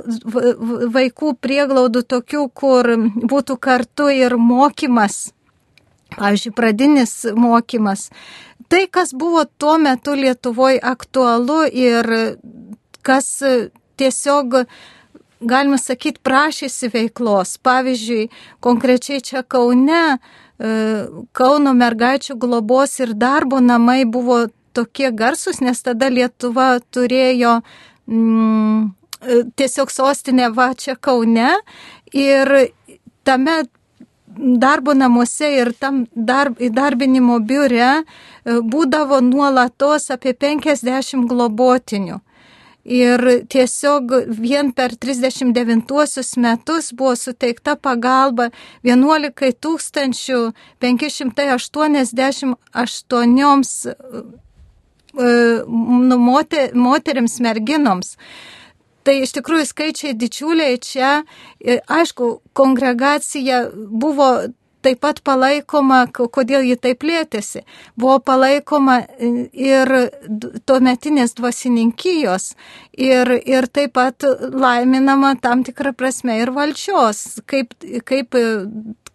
vaikų 1.00 1.34
prieglaudų 1.42 2.06
tokių, 2.16 2.46
kur 2.54 2.94
būtų 3.34 3.60
kartu 3.60 4.10
ir 4.14 4.38
mokymas. 4.38 5.30
Pavyzdžiui, 6.18 6.56
pradinis 6.58 7.14
mokymas. 7.38 8.10
Tai, 8.70 8.86
kas 8.92 9.14
buvo 9.14 9.46
tuo 9.46 9.78
metu 9.82 10.16
Lietuvoje 10.18 10.80
aktualu 10.82 11.64
ir 11.70 12.10
kas 13.06 13.30
tiesiog 13.98 14.64
galima 15.42 15.78
sakyti, 15.78 16.22
prašėsi 16.24 16.92
veiklos. 16.94 17.58
Pavyzdžiui, 17.64 18.30
konkrečiai 18.64 19.22
čia 19.24 19.44
Kaune, 19.44 20.20
e, 20.60 20.70
Kauno 21.32 21.74
mergaičių 21.74 22.38
globos 22.40 23.00
ir 23.00 23.14
darbo 23.14 23.60
namai 23.64 24.04
buvo 24.06 24.48
tokie 24.74 25.12
garsus, 25.12 25.62
nes 25.62 25.82
tada 25.82 26.10
Lietuva 26.10 26.80
turėjo 26.92 27.60
mm, 28.08 28.92
e, 29.22 29.42
tiesiog 29.56 29.92
sostinę 29.92 30.52
va 30.56 30.74
čia 30.76 30.96
Kaune 30.96 31.56
ir 32.14 32.72
tame 33.24 33.64
darbo 34.40 34.94
namuose 34.94 35.50
ir 35.58 35.72
tam 35.80 36.06
darb, 36.14 36.60
įdarbinimo 36.62 37.40
biure 37.44 37.90
e, 37.90 38.04
būdavo 38.46 39.22
nuolatos 39.26 40.10
apie 40.14 40.34
50 40.34 41.26
globotinių. 41.30 42.20
Ir 42.90 43.22
tiesiog 43.54 44.12
vien 44.34 44.72
per 44.74 44.96
39 44.98 46.38
metus 46.42 46.90
buvo 46.98 47.16
suteikta 47.16 47.76
pagalba 47.78 48.50
11 48.84 49.32
588 50.82 52.56
nu, 55.14 56.18
moteriams 56.74 57.40
merginoms. 57.40 58.18
Tai 59.04 59.16
iš 59.24 59.32
tikrųjų 59.38 59.66
skaičiai 59.70 60.14
didžiuliai 60.18 60.78
čia. 60.84 61.24
Aišku, 61.88 62.42
kongregacija 62.58 63.70
buvo 63.74 64.28
taip 64.86 65.02
pat 65.04 65.22
palaikoma, 65.26 66.04
kodėl 66.12 66.66
ji 66.68 66.78
taip 66.80 67.02
plėtėsi, 67.04 67.64
buvo 68.00 68.20
palaikoma 68.24 69.00
e, 69.06 69.32
ir 69.54 69.92
tuometinės 70.70 71.36
dvasininkijos 71.40 72.54
ir, 72.94 73.34
ir 73.40 73.68
taip 73.68 73.96
pat 74.00 74.26
laiminama 74.54 75.36
tam 75.42 75.66
tikrą 75.68 75.94
prasme 75.98 76.40
ir 76.42 76.54
valdžios, 76.56 77.42
kaip, 77.50 77.76
kaip, 78.08 78.40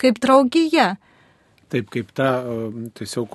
kaip 0.00 0.22
draugija. 0.22 0.94
Taip 1.74 1.88
kaip 1.90 2.10
ta 2.14 2.28
tiesiog 2.94 3.32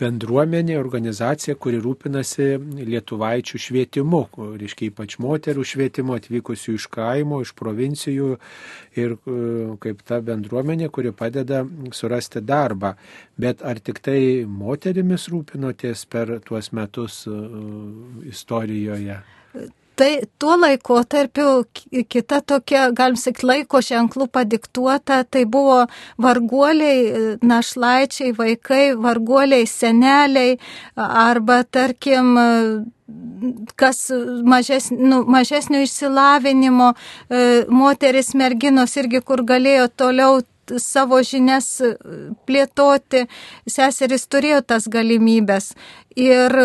bendruomenė, 0.00 0.74
organizacija, 0.76 1.54
kuri 1.56 1.78
rūpinasi 1.80 2.48
lietuvaičių 2.76 3.60
švietimu, 3.64 4.20
reiškia 4.60 4.90
ypač 4.90 5.16
moterų 5.24 5.64
švietimu 5.64 6.18
atvykusių 6.18 6.76
iš 6.76 6.88
kaimo, 6.92 7.40
iš 7.40 7.54
provincijų 7.56 8.34
ir 9.00 9.16
kaip 9.80 10.04
ta 10.04 10.20
bendruomenė, 10.28 10.90
kuri 10.92 11.14
padeda 11.16 11.64
surasti 11.96 12.44
darbą. 12.44 12.92
Bet 13.40 13.64
ar 13.64 13.80
tik 13.80 14.04
tai 14.04 14.44
moterimis 14.44 15.30
rūpinotės 15.32 16.04
per 16.12 16.36
tuos 16.44 16.74
metus 16.76 17.22
istorijoje? 18.28 19.22
Tai 20.00 20.22
tuo 20.38 20.56
laikotarpiu 20.56 21.64
kita 22.08 22.40
tokia, 22.40 22.86
galim 22.96 23.18
sakyti, 23.20 23.46
laiko 23.50 23.82
ženklų 23.84 24.30
padiktuota, 24.32 25.18
tai 25.28 25.42
buvo 25.44 25.82
varguoliai, 26.24 27.36
našlaičiai, 27.44 28.32
vaikai, 28.38 28.94
varguoliai, 28.96 29.66
seneliai 29.68 30.54
arba, 30.96 31.58
tarkim, 31.68 32.32
kas 33.76 34.06
mažes, 34.54 34.88
nu, 34.96 35.20
mažesnio 35.28 35.82
išsilavinimo, 35.84 36.94
e, 37.28 37.44
moteris, 37.68 38.32
merginos 38.32 38.96
irgi, 38.96 39.20
kur 39.20 39.44
galėjo 39.44 39.90
toliau 40.00 40.40
savo 40.80 41.20
žinias 41.26 41.68
plėtoti, 42.48 43.26
seseris 43.68 44.28
turėjo 44.32 44.62
tas 44.72 44.88
galimybės. 44.88 45.74
Ir 46.16 46.56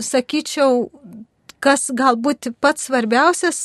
sakyčiau, 0.00 0.88
kas 1.60 1.90
galbūt 1.96 2.50
pats 2.60 2.88
svarbiausias, 2.88 3.60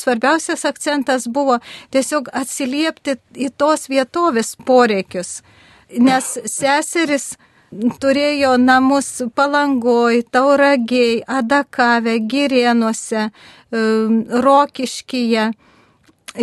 svarbiausias 0.00 0.66
akcentas 0.68 1.28
buvo 1.30 1.58
tiesiog 1.94 2.30
atsiliepti 2.42 3.16
į 3.34 3.52
tos 3.56 3.88
vietovės 3.92 4.56
poreikius. 4.66 5.40
Nes 5.92 6.34
seseris 6.48 7.34
turėjo 7.72 8.56
namus 8.60 9.22
palangoj, 9.36 10.22
tauragiai, 10.32 11.22
adakave, 11.26 12.18
girienuose, 12.28 13.28
um, 13.72 14.22
rokiškyje. 14.44 15.50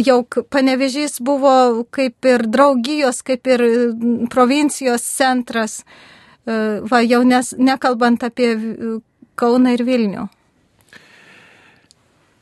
Jau 0.05 0.19
panevežys 0.53 1.17
buvo 1.25 1.83
kaip 1.89 2.25
ir 2.29 2.45
draugijos, 2.45 3.23
kaip 3.25 3.47
ir 3.49 3.63
provincijos 4.29 5.05
centras, 5.17 5.79
uh, 6.45 6.81
va, 6.85 7.01
jau 7.05 7.23
nes, 7.25 7.55
nekalbant 7.57 8.25
apie 8.25 8.53
Kauną 9.39 9.71
ir 9.77 9.85
Vilnių. 9.87 10.27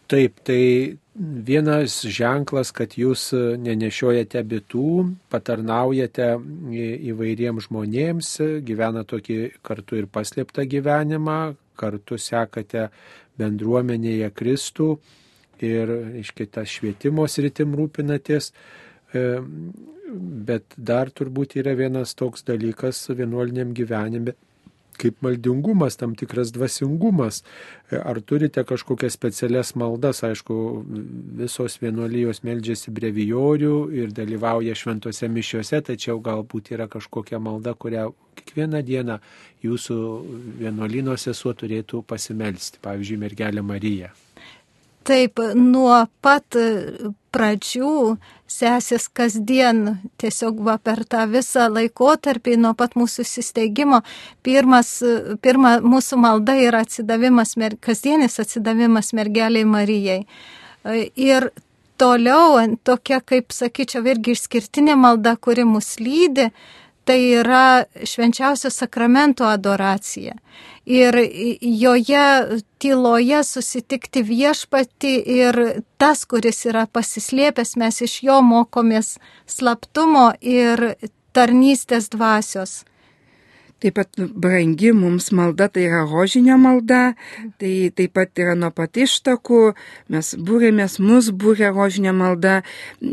Taip, 0.08 0.40
tai 0.48 0.96
vienas 1.18 2.00
ženklas, 2.08 2.72
kad 2.72 2.94
jūs 2.96 3.34
nenešiojate 3.60 4.44
bitų, 4.48 4.90
patarnaujate 5.34 6.30
įvairiems 7.12 7.68
žmonėms, 7.68 8.30
gyvena 8.64 9.04
tokį 9.04 9.38
kartu 9.66 10.00
ir 10.00 10.08
paslėptą 10.08 10.64
gyvenimą, 10.70 11.40
kartu 11.76 12.20
sekate 12.22 12.88
bendruomenėje 13.38 14.32
Kristų 14.38 14.90
ir 15.66 15.92
iš 16.22 16.32
kitas 16.38 16.72
švietimo 16.72 17.28
sritim 17.28 17.76
rūpinatės. 17.78 18.52
E, 19.14 19.28
bet 20.48 20.76
dar 20.78 21.12
turbūt 21.12 21.58
yra 21.60 21.74
vienas 21.76 22.16
toks 22.16 22.46
dalykas 22.48 23.10
vienuoliniam 23.12 23.74
gyvenime, 23.76 24.38
kaip 25.00 25.22
maldingumas, 25.26 25.98
tam 26.00 26.16
tikras 26.18 26.52
dvasingumas. 26.56 27.42
E, 27.92 27.98
ar 27.98 28.20
turite 28.22 28.64
kažkokias 28.68 29.16
specialias 29.18 29.74
maldas? 29.80 30.24
Aišku, 30.28 30.58
visos 31.42 31.80
vienuolijos 31.82 32.44
meldžiasi 32.48 32.94
brevijorių 32.98 33.74
ir 34.02 34.14
dalyvauja 34.18 34.76
šventose 34.78 35.30
mišiuose, 35.32 35.82
tačiau 35.92 36.22
galbūt 36.24 36.74
yra 36.76 36.90
kažkokia 36.92 37.40
malda, 37.40 37.74
kurią 37.78 38.10
kiekvieną 38.38 38.84
dieną 38.86 39.20
jūsų 39.66 39.98
vienuolino 40.62 41.18
sesuo 41.18 41.56
turėtų 41.58 42.04
pasimelsti, 42.08 42.82
pavyzdžiui, 42.84 43.22
mergelė 43.26 43.66
Marija. 43.66 44.14
Taip, 45.08 45.40
nuo 45.56 46.02
pat 46.20 46.58
pradžių 47.32 47.92
sesės 48.50 49.06
kasdien 49.14 49.98
tiesiog 50.20 50.60
va 50.66 50.78
per 50.84 51.04
tą 51.08 51.26
visą 51.32 51.68
laikotarpį 51.72 52.58
nuo 52.60 52.74
pat 52.78 52.98
mūsų 53.00 53.24
įsisteigimo. 53.24 54.02
Pirmas, 54.44 54.98
pirma 55.44 55.78
mūsų 55.84 56.20
malda 56.24 56.58
yra 56.60 56.82
atsidavimas, 56.84 57.56
kasdienis 57.84 58.40
atsidavimas 58.44 59.14
mergeliai 59.16 59.68
Marijai. 59.68 60.20
Ir 61.16 61.52
toliau 62.00 62.60
tokia, 62.84 63.22
kaip 63.22 63.54
sakyčiau, 63.56 64.06
irgi 64.08 64.36
išskirtinė 64.36 64.98
malda, 65.00 65.36
kuri 65.40 65.66
mus 65.68 65.98
lydi, 66.04 66.50
tai 67.08 67.22
yra 67.40 67.86
švenčiausio 68.04 68.70
sakramento 68.70 69.46
adoracija 69.48 70.34
ir 70.86 71.16
joje 71.62 72.60
tyloje 72.78 73.44
susitikti 73.44 74.22
viešpati 74.24 75.14
ir 75.40 75.60
tas, 75.98 76.26
kuris 76.26 76.66
yra 76.68 76.86
pasislėpęs, 76.88 77.76
mes 77.80 78.02
iš 78.02 78.18
jo 78.24 78.42
mokomės 78.44 79.18
slaptumo 79.48 80.30
ir 80.42 80.84
tarnystės 81.36 82.08
dvasios. 82.12 82.82
Taip 83.78 83.94
pat 83.94 84.18
brangi 84.34 84.90
mums 84.90 85.28
malda, 85.38 85.68
tai 85.70 85.84
yra 85.86 86.00
rožinio 86.10 86.56
malda, 86.58 87.12
tai 87.62 87.92
taip 87.94 88.16
pat 88.18 88.40
yra 88.42 88.56
nuo 88.58 88.72
pat 88.74 88.98
ištakų, 88.98 89.60
mes 90.10 90.32
būrėmės, 90.48 90.96
mus 90.98 91.28
būrė 91.30 91.70
rožinio 91.76 92.10
malda, 92.18 92.64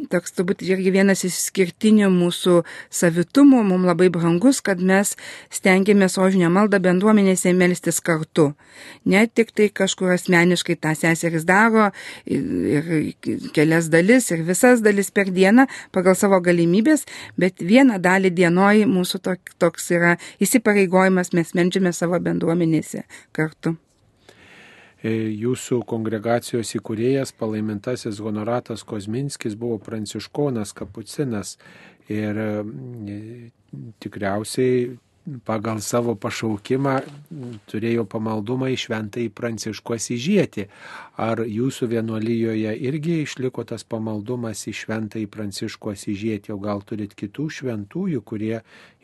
toks 0.09 0.33
turbūt 0.33 0.65
irgi 0.65 0.95
vienas 0.95 1.27
išskirtinių 1.29 2.09
mūsų 2.15 2.63
savitumo, 2.89 3.61
mums 3.61 3.91
labai 3.91 4.09
brangus, 4.15 4.63
kad 4.65 4.81
mes 4.81 5.13
stengiamės 5.53 6.17
rožinio 6.17 6.49
maldą 6.55 6.81
bendruomenėse 6.87 7.53
melstis 7.53 8.01
kartu. 8.01 8.55
Ne 9.05 9.27
tik 9.29 9.53
tai 9.53 9.69
kažkur 9.69 10.15
asmeniškai 10.17 10.79
tą 10.81 10.95
seseris 10.97 11.45
daro 11.45 11.91
ir 12.25 13.13
kelias 13.53 13.93
dalis 13.93 14.31
ir 14.33 14.47
visas 14.49 14.81
dalis 14.81 15.13
per 15.13 15.29
dieną 15.29 15.69
pagal 15.93 16.17
savo 16.17 16.41
galimybės, 16.41 17.05
bet 17.37 17.61
vieną 17.61 18.01
dalį 18.01 18.33
dienoj 18.41 18.87
mūsų 18.89 19.21
toks 19.61 19.93
yra 19.93 20.17
įsitikinimas 20.41 20.54
įsipareigojimas 20.55 21.33
mes 21.35 21.51
menčiame 21.59 21.93
savo 21.93 22.21
bendruomenėse 22.23 23.03
kartu. 23.35 23.75
E, 25.05 25.11
jūsų 25.37 25.83
kongregacijos 25.91 26.71
įkūrėjas, 26.79 27.35
palaimintasis 27.37 28.23
Honoratas 28.25 28.87
Kozminskis, 28.89 29.57
buvo 29.59 29.77
pranciškonas, 29.83 30.73
kapucinas 30.79 31.59
ir 32.09 32.39
e, 32.41 33.51
tikriausiai 34.01 34.95
pagal 35.45 35.81
savo 35.81 36.15
pašaukimą 36.21 36.95
turėjo 37.71 38.05
pamaldumą 38.11 38.69
į 38.75 38.79
šventąjį 38.85 39.31
pranciškų 39.37 39.95
asižietį. 39.97 40.67
Ar 41.25 41.45
jūsų 41.49 41.89
vienuolyjoje 41.95 42.75
irgi 42.89 43.21
išliko 43.23 43.65
tas 43.69 43.87
pamaldumas 43.89 44.67
į 44.69 44.75
šventąjį 44.83 45.31
pranciškų 45.33 45.95
asižietį, 45.95 46.53
o 46.53 46.59
gal 46.61 46.85
turit 46.85 47.15
kitų 47.17 47.49
šventųjų, 47.61 48.21
kurie 48.27 48.59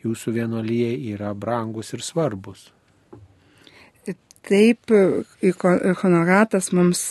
jūsų 0.05 0.35
vienuolyje 0.37 0.93
yra 1.15 1.33
brangus 1.33 1.93
ir 1.97 2.05
svarbus? 2.05 2.69
Taip, 4.41 4.89
honoratas 6.01 6.71
mums 6.73 7.03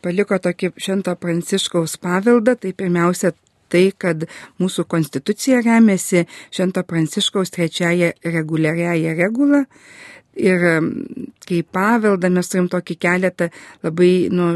paliko 0.00 0.38
tokį 0.40 0.70
švento 0.80 1.12
pranciškaus 1.20 1.98
paveldą, 2.00 2.54
tai 2.56 2.72
pirmiausia 2.72 3.34
tai, 3.72 3.84
kad 3.96 4.26
mūsų 4.62 4.86
konstitucija 4.90 5.62
remiasi 5.64 6.26
Švento 6.52 6.84
Pranciškaus 6.86 7.54
trečiaja 7.54 8.12
reguliariaja 8.24 9.16
regula. 9.18 9.64
Ir 10.32 10.62
kaip 11.44 11.68
paveldą 11.74 12.30
mes 12.32 12.48
turim 12.48 12.68
tokį 12.72 12.96
keletą 13.02 13.48
labai 13.84 14.28
nu, 14.32 14.46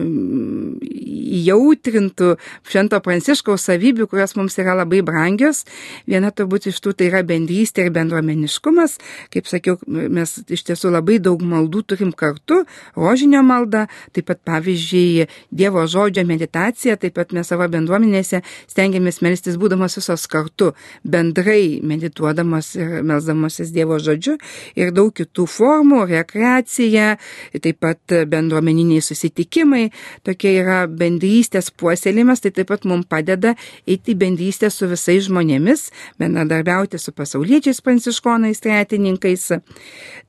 įjautrintų 1.37 2.31
Švento 2.67 3.01
Pranciškaus 3.05 3.67
savybių, 3.69 4.07
kurios 4.11 4.37
mums 4.39 4.57
yra 4.63 4.77
labai 4.79 5.03
brangios. 5.07 5.65
Viena 6.09 6.31
turbūt 6.33 6.71
iš 6.71 6.81
tų 6.85 6.95
tai 6.97 7.11
yra 7.11 7.23
bendrystė 7.27 7.87
ir 7.87 7.93
bendruomeniškumas. 7.97 8.97
Kaip 9.35 9.51
sakiau, 9.51 9.77
mes 9.87 10.39
iš 10.47 10.65
tiesų 10.71 10.95
labai 10.95 11.19
daug 11.23 11.43
maldų 11.45 11.85
turim 11.93 12.15
kartu. 12.17 12.63
Rožinio 12.97 13.43
malda, 13.47 13.87
taip 14.17 14.31
pat 14.31 14.41
pavyzdžiui 14.47 15.27
Dievo 15.57 15.85
žodžio 15.91 16.25
meditacija, 16.29 16.97
taip 17.01 17.17
pat 17.19 17.35
mes 17.37 17.49
savo 17.51 17.67
bendruomenėse 17.71 18.43
stengiamės 18.71 19.21
melstis 19.25 19.59
būdamas 19.61 19.99
visos 19.99 20.27
kartu, 20.31 20.73
bendrai 21.05 21.83
medituodamas 21.85 22.73
ir 22.79 23.01
melzdamosis 23.07 23.75
Dievo 23.75 23.99
žodžiu 24.03 24.37
ir 24.79 24.95
daug 24.97 25.13
kitų 25.17 25.47
formų, 25.51 25.66
rekreacija, 26.09 27.17
taip 27.63 27.81
pat 27.81 28.15
bendruomeniniai 28.31 29.03
susitikimai, 29.05 29.91
tokie 30.27 30.57
yra 30.61 30.87
bendrystės 30.89 31.71
puoselimas, 31.71 32.41
tai 32.41 32.53
taip 32.57 32.71
pat 32.73 32.85
mums 32.89 33.07
padeda 33.09 33.55
eiti 33.87 34.15
į 34.15 34.19
bendrystę 34.21 34.71
su 34.71 34.89
visais 34.91 35.27
žmonėmis, 35.27 35.91
bendradarbiauti 36.21 36.99
su 36.99 37.13
pasauliečiais 37.13 37.81
pranciškonais, 37.85 38.61
tretininkais. 38.65 39.49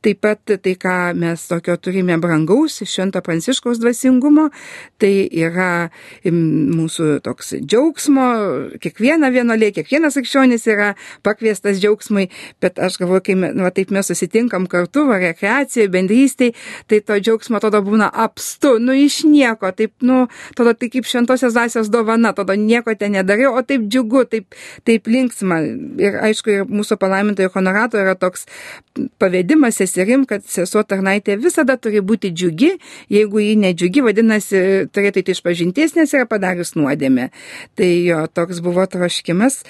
Taip 0.06 0.22
pat 0.22 0.44
tai, 0.46 0.76
ką 0.78 0.98
mes 1.18 1.48
tokio 1.50 1.78
turime 1.82 2.18
brangaus, 2.22 2.82
švento 2.86 3.22
pranciškaus 3.26 3.80
dvasingumo, 3.82 4.50
tai 5.02 5.28
yra 5.32 5.90
mūsų 6.26 7.20
toks 7.26 7.56
džiaugsmo, 7.64 8.28
kiekviena 8.84 9.32
vienolė, 9.34 9.72
kiekvienas 9.76 10.18
krikščionis 10.20 10.68
yra 10.70 10.92
pakviestas 11.26 11.82
džiaugsmui, 11.82 12.28
bet 12.62 12.80
aš 12.80 13.00
galvoju, 13.02 13.26
kai 13.26 13.36
va, 13.38 13.72
taip 13.74 13.92
mes 13.96 14.08
susitinkam 14.12 14.68
kartu, 14.72 15.08
va, 15.10 15.20
rekreacijoje, 15.28 15.92
bendrystėje, 15.94 16.56
tai 16.90 17.02
to 17.06 17.20
džiaugsmo 17.22 17.62
tada 17.64 17.82
būna 17.86 18.10
apstu, 18.26 18.78
nu 18.84 18.96
iš 18.98 19.22
nieko, 19.28 19.72
taip, 19.76 19.94
nu, 20.06 20.26
tada 20.58 20.74
tai 20.78 20.90
kaip 20.94 21.08
šventosios 21.08 21.56
dvasios 21.56 21.92
dovana, 21.94 22.34
tada 22.38 22.58
nieko 22.60 22.96
ten 22.98 23.16
nedariau, 23.18 23.56
o 23.58 23.64
taip 23.66 23.88
džiugu, 23.88 24.26
taip, 24.32 24.58
taip 24.88 25.08
linksma. 25.12 25.62
Ir 26.02 26.20
aišku, 26.30 26.54
ir 26.54 26.68
mūsų 26.72 27.00
palaimintojo 27.02 27.52
honorato 27.56 28.00
yra 28.02 28.16
toks 28.20 28.48
pavedimas 29.22 29.78
seserim, 29.78 30.26
kad 30.30 30.46
sesuo 30.50 30.84
tarnaitė 30.88 31.38
visada 31.42 31.78
turi 31.82 32.02
būti 32.02 32.32
džiugi, 32.34 32.72
jeigu 33.14 33.44
ji 33.44 33.56
nedžiugi, 33.62 34.04
vadinasi, 34.06 34.62
turėtų 34.94 35.24
tai 35.28 35.36
išpažinties, 35.36 35.96
nes 35.98 36.14
yra 36.16 36.28
padarius 36.30 36.76
nuodėmę. 36.78 37.30
Tai 37.78 37.90
jo 38.08 38.24
toks 38.34 38.62
buvo 38.66 38.86
troškimas. 38.90 39.62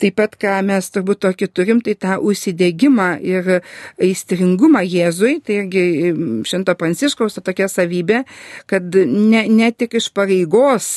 Taip 0.00 0.16
pat, 0.18 0.36
ką 0.40 0.58
mes 0.66 0.90
turbūt 0.92 1.22
tokį 1.24 1.48
turim, 1.52 1.82
tai 1.84 1.96
tą 2.00 2.18
užsidėgymą 2.24 3.08
ir 3.24 3.50
aistringumą 4.02 4.75
Jėzui, 4.84 5.38
tai 5.44 5.60
irgi 5.62 6.12
švento 6.48 6.74
pranciškaus 6.78 7.38
tokia 7.40 7.68
savybė, 7.70 8.22
kad 8.70 8.98
ne, 9.06 9.46
ne 9.48 9.70
tik 9.72 9.96
iš 10.00 10.10
pareigos 10.16 10.90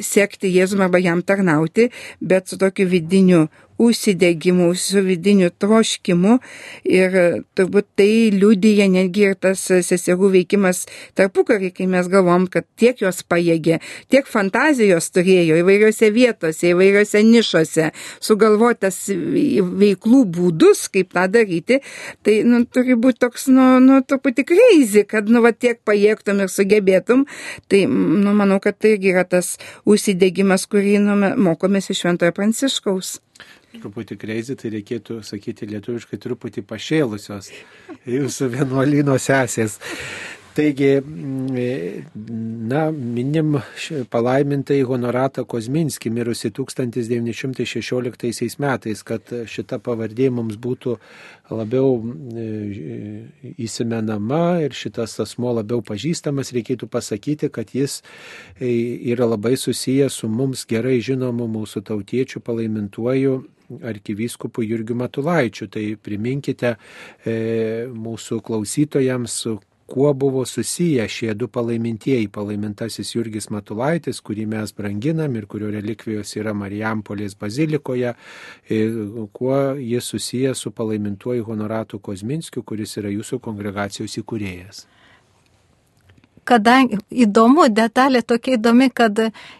sekti 0.00 0.52
Jėzum 0.54 0.84
arba 0.86 1.02
jam 1.02 1.22
tarnauti, 1.26 1.90
bet 2.20 2.48
su 2.48 2.60
tokiu 2.60 2.88
vidiniu 2.88 3.46
užsidegimu, 3.82 4.70
su 4.78 5.02
vidiniu 5.04 5.50
troškimu. 5.50 6.38
Ir 6.84 7.16
turbūt 7.56 7.88
tai 7.98 8.30
liudyja 8.34 8.88
netgi 8.92 9.28
ir 9.30 9.38
tas 9.40 9.64
seserų 9.66 10.32
veikimas 10.36 10.84
tarpukarį, 11.18 11.72
kai 11.76 11.88
mes 11.90 12.08
galvom, 12.12 12.46
kad 12.50 12.66
tiek 12.78 13.00
jos 13.02 13.22
pajėgė, 13.28 13.80
tiek 14.12 14.28
fantazijos 14.28 15.10
turėjo 15.14 15.58
įvairiose 15.62 16.10
vietose, 16.14 16.72
įvairiose 16.72 17.22
nišose, 17.26 17.90
sugalvotas 18.22 19.00
veiklų 19.10 20.24
būdus, 20.36 20.86
kaip 20.92 21.12
tą 21.16 21.26
daryti, 21.32 21.80
tai 22.26 22.40
nu, 22.48 22.62
turi 22.64 22.96
būti 22.98 23.22
toks, 23.26 23.48
nu, 23.52 23.66
nu 23.82 24.00
truputį 24.06 24.46
crazy, 24.48 25.06
kad, 25.08 25.30
nu, 25.32 25.42
va, 25.44 25.52
tiek 25.52 25.80
pajėgtum 25.86 26.42
ir 26.44 26.52
sugebėtum. 26.52 27.26
Tai, 27.70 27.84
nu, 27.88 28.34
manau, 28.36 28.60
kad 28.62 28.78
tai 28.82 28.96
yra 28.98 29.24
tas 29.28 29.56
užsidegimas, 29.88 30.68
kurį 30.70 30.98
nu, 31.02 31.18
mokomės 31.50 31.90
iš 31.92 32.04
Šventojo 32.04 32.34
Pranciškaus 32.36 33.18
truputį 33.80 34.18
kreizį, 34.20 34.56
tai 34.60 34.72
reikėtų 34.76 35.20
sakyti 35.26 35.68
lietuviškai 35.70 36.18
truputį 36.22 36.64
pašėlusios 36.68 37.50
jūsų 38.08 38.50
vienuolino 38.56 39.16
sesės. 39.20 39.78
Taigi, 40.52 41.00
na, 42.68 42.90
minim 42.92 43.54
palaimintai 44.12 44.82
honoratą 44.84 45.46
Kozminskį, 45.48 46.12
mirusi 46.12 46.52
1916 46.52 48.60
metais, 48.60 49.00
kad 49.08 49.32
šita 49.48 49.80
pavardė 49.80 50.28
mums 50.36 50.60
būtų 50.60 51.00
labiau 51.56 51.96
įsimenama 53.56 54.60
ir 54.66 54.76
šitas 54.76 55.16
asmo 55.24 55.56
labiau 55.56 55.80
pažįstamas, 55.88 56.52
reikėtų 56.52 56.84
pasakyti, 56.92 57.48
kad 57.48 57.72
jis 57.72 58.04
yra 58.60 59.24
labai 59.32 59.56
susijęs 59.56 60.20
su 60.20 60.28
mums 60.28 60.68
gerai 60.68 61.00
žinomu 61.00 61.48
mūsų 61.56 61.80
tautiečių 61.88 62.44
palaimintuoju 62.44 63.40
arkivyskupu 63.88 64.68
Jurgiu 64.68 65.00
Matulaičiu. 65.00 65.72
Tai 65.72 65.96
priminkite 65.96 66.76
e, 66.76 67.88
mūsų 67.88 68.44
klausytojams, 68.44 69.71
kuo 69.92 70.14
buvo 70.14 70.46
susiję 70.46 71.08
šie 71.08 71.34
du 71.34 71.48
palaimintieji- 71.48 72.28
palaimintasis 72.38 73.14
Jurgis 73.14 73.50
Matulaitis, 73.50 74.22
kurį 74.24 74.46
mes 74.46 74.72
branginam 74.72 75.36
ir 75.36 75.46
kurio 75.46 75.68
relikvijos 75.70 76.32
yra 76.40 76.54
Marijampolės 76.56 77.36
bazilikoje, 77.36 78.14
kuo 79.32 79.58
jis 79.76 80.04
susijęs 80.04 80.64
su 80.64 80.70
palaimintuoju 80.70 81.44
honoratu 81.44 81.98
Kozminskiu, 81.98 82.62
kuris 82.62 82.96
yra 82.96 83.12
jūsų 83.18 83.40
kongregacijos 83.40 84.16
įkūrėjas 84.22 84.86
kadangi 86.44 86.98
įdomu, 87.10 87.68
detalė 87.70 88.22
tokia 88.26 88.56
įdomi, 88.56 88.88
kad 88.94 89.18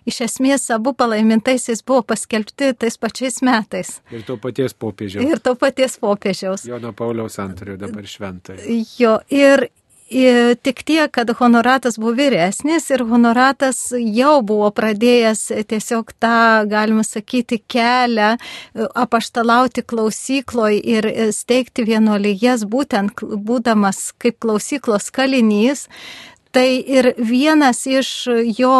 iš 0.08 0.20
esmės 0.26 0.68
abu 0.74 0.92
palaimintaisiais 0.98 1.82
buvo 1.86 2.02
paskelbti 2.02 2.72
tais 2.74 2.98
pačiais 2.98 3.40
metais. 3.46 4.00
Ir 4.10 4.24
to 4.26 4.36
paties 4.42 4.74
popiežiaus. 4.74 5.28
Ir 5.28 5.42
to 5.44 5.54
paties 5.54 5.98
popiežiaus. 6.02 6.66
Jono 6.68 6.92
Pauliaus 6.92 7.38
antrojo 7.42 7.78
dabar 7.78 8.08
šventai. 8.08 8.58
Jo, 8.98 9.18
ir 9.30 9.68
Ir 10.12 10.58
tik 10.60 10.82
tiek, 10.84 11.08
kad 11.08 11.30
honoratas 11.38 11.96
buvo 11.96 12.12
vyresnis 12.18 12.90
ir 12.92 13.00
honoratas 13.08 13.78
jau 13.96 14.42
buvo 14.44 14.68
pradėjęs 14.76 15.46
tiesiog 15.70 16.12
tą, 16.20 16.66
galima 16.68 17.00
sakyti, 17.06 17.62
kelią 17.64 18.34
apaštalauti 18.92 19.84
klausykloj 19.88 20.76
ir 20.94 21.08
steigti 21.32 21.86
vienuolijas, 21.88 22.66
būtent 22.68 23.24
būdamas 23.24 24.10
kaip 24.20 24.36
klausyklos 24.44 25.08
kalinys. 25.16 25.86
Tai 26.52 26.68
ir 26.68 27.14
vienas 27.16 27.86
iš 27.88 28.12
jo 28.58 28.76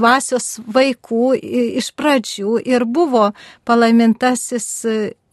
dvasios 0.00 0.48
vaikų 0.64 1.36
iš 1.82 1.92
pradžių 1.98 2.56
ir 2.72 2.88
buvo 2.88 3.32
palaimintasis 3.68 4.68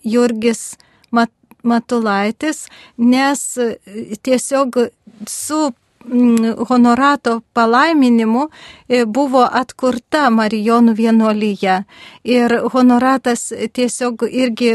Jurgis 0.03 0.73
Mat 1.10 1.32
Matulaitis, 1.69 2.65
nes 2.97 3.45
e, 3.58 3.69
tiesiog 4.23 4.82
su 5.27 5.62
honorato 6.69 7.41
palaiminimu 7.53 8.47
e, 8.88 9.05
buvo 9.05 9.43
atkurta 9.51 10.29
Marijonų 10.32 10.95
vienuolyje. 10.95 11.75
Ir 12.23 12.55
honoratas 12.73 13.49
tiesiog 13.73 14.23
irgi 14.29 14.71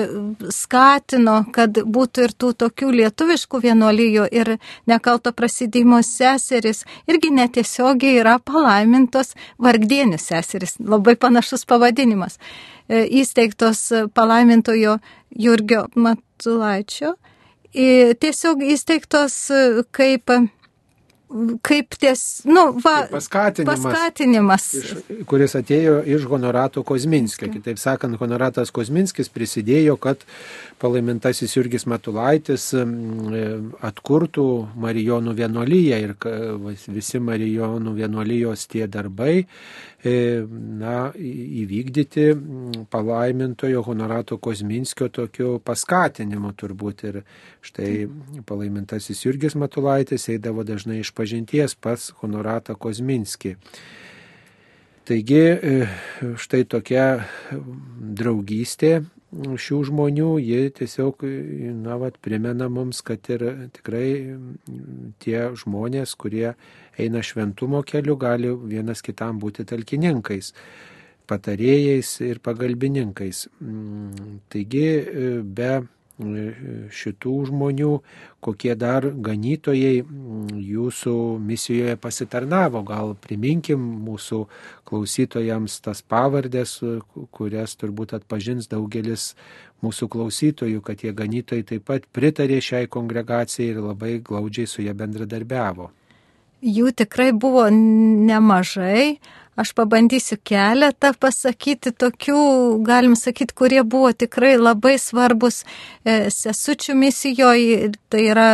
skatino, 0.53 1.45
kad 1.53 1.81
būtų 1.97 2.29
ir 2.29 2.35
tų 2.39 2.53
tokių 2.65 2.91
lietuviškų 3.01 3.63
vienuolyjų 3.67 4.29
ir 4.33 4.55
nekalto 4.87 5.33
prasidėjimo 5.33 6.03
seseris 6.05 6.85
irgi 7.09 7.33
netiesiogiai 7.33 8.21
yra 8.21 8.39
palaimintos 8.39 9.35
vargdienių 9.59 10.21
seseris. 10.21 10.77
Labai 10.79 11.17
panašus 11.17 11.65
pavadinimas. 11.65 12.39
E, 12.89 13.07
įsteigtos 13.23 13.89
palaimintojo 14.15 14.99
Jurgio 15.31 15.89
Matulaičio. 15.95 16.23
Tiesiog 17.75 18.61
įsteigtos 18.71 19.39
kaip 19.95 20.31
kaip 21.65 21.97
ties, 21.99 22.23
nu, 22.47 22.67
va, 22.85 22.95
kaip 23.05 23.15
paskatinimas, 23.17 23.83
paskatinimas. 23.83 24.67
Iš, 24.79 24.93
kuris 25.29 25.57
atėjo 25.59 25.97
iš 26.17 26.27
honorato 26.31 26.85
Kozminskio. 26.87 27.49
Kitaip 27.53 27.81
sakant, 27.81 28.19
honoratas 28.21 28.71
Kozminskis 28.75 29.33
prisidėjo, 29.35 29.97
kad 30.01 30.23
palaimintasis 30.85 31.57
Jurgis 31.57 31.89
Matulaitis 31.89 32.69
atkurtų 33.89 34.47
Marijonų 34.85 35.35
vienuolyje 35.41 36.01
ir 36.05 36.15
visi 36.93 37.23
Marijonų 37.25 37.97
vienuolijos 37.97 38.69
tie 38.69 38.85
darbai 38.87 39.41
E, 40.05 40.45
na, 40.77 41.15
įvykdyti 41.17 42.27
palaimintojo 42.93 43.81
honorato 43.87 44.37
Kozminskio 44.37 45.09
tokiu 45.09 45.55
paskatinimu 45.65 46.51
turbūt. 46.61 47.05
Ir 47.09 47.17
štai 47.65 47.93
palaimintasis 48.45 49.25
Jurgis 49.25 49.57
Matulaitis 49.57 50.29
eidavo 50.29 50.61
dažnai 50.69 50.99
iš 51.01 51.15
pažinties 51.17 51.73
pas 51.81 52.11
honoratą 52.21 52.77
Kozminskį. 52.77 53.55
Taigi 55.09 55.41
e, 55.41 55.89
štai 56.37 56.67
tokia 56.69 57.09
draugystė 58.21 58.99
šių 59.35 59.81
žmonių, 59.91 60.31
ji 60.43 60.71
tiesiog, 60.79 61.25
na, 61.83 61.99
vat, 62.01 62.19
primena 62.25 62.69
mums, 62.73 63.03
kad 63.07 63.25
ir 63.33 63.45
tikrai 63.77 64.09
tie 65.23 65.39
žmonės, 65.61 66.15
kurie 66.21 66.55
eina 67.01 67.23
šventumo 67.25 67.83
keliu, 67.87 68.17
gali 68.21 68.53
vienas 68.71 69.03
kitam 69.05 69.41
būti 69.43 69.67
talkininkais, 69.69 70.53
patarėjais 71.31 72.15
ir 72.27 72.41
pagalbininkais. 72.45 73.47
Mm, 73.65 74.41
taigi 74.53 74.87
be 75.57 75.73
šitų 76.15 77.35
žmonių, 77.49 77.91
kokie 78.45 78.75
dar 78.79 79.09
ganytojai 79.11 80.05
jūsų 80.63 81.15
misijoje 81.43 81.97
pasitarnavo. 81.99 82.85
Gal 82.87 83.15
priminkim 83.19 83.83
mūsų 84.07 84.45
klausytojams 84.87 85.81
tas 85.83 86.03
pavardės, 86.07 86.79
kurias 87.35 87.75
turbūt 87.81 88.15
atpažins 88.15 88.71
daugelis 88.71 89.33
mūsų 89.83 90.09
klausytojų, 90.09 90.81
kad 90.87 91.03
tie 91.03 91.13
ganytojai 91.13 91.67
taip 91.67 91.85
pat 91.91 92.07
pritarė 92.15 92.61
šiai 92.63 92.87
kongregacijai 92.87 93.75
ir 93.75 93.83
labai 93.83 94.19
glaudžiai 94.23 94.71
su 94.71 94.87
ją 94.87 94.95
bendradarbiavo. 94.95 95.91
Jų 96.65 96.95
tikrai 96.97 97.33
buvo 97.37 97.67
nemažai. 97.69 99.19
Aš 99.57 99.71
pabandysiu 99.79 100.35
keletą 100.43 101.13
pasakyti 101.21 101.93
tokių, 101.95 102.39
galim 102.83 103.15
sakyti, 103.15 103.55
kurie 103.55 103.83
buvo 103.87 104.11
tikrai 104.11 104.57
labai 104.59 104.97
svarbus 104.99 105.61
e, 105.63 106.31
sesučių 106.35 106.97
misijoje, 106.99 107.93
tai 108.11 108.25
yra 108.33 108.49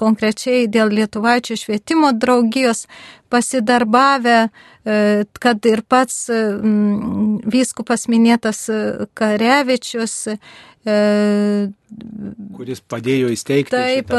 konkrečiai 0.00 0.64
dėl 0.72 0.94
Lietuvaičių 0.96 1.58
švietimo 1.60 2.14
draugijos 2.16 2.86
pasidarbavę, 3.28 4.38
e, 4.46 5.26
kad 5.44 5.68
ir 5.68 5.82
pats 5.84 6.22
e, 6.32 6.40
vyskupas 7.52 8.08
minėtas 8.08 8.64
Karevičius 9.12 10.16
kuris 12.56 12.80
padėjo 12.86 13.32
įsteigti. 13.34 13.74
Taip, 13.74 14.12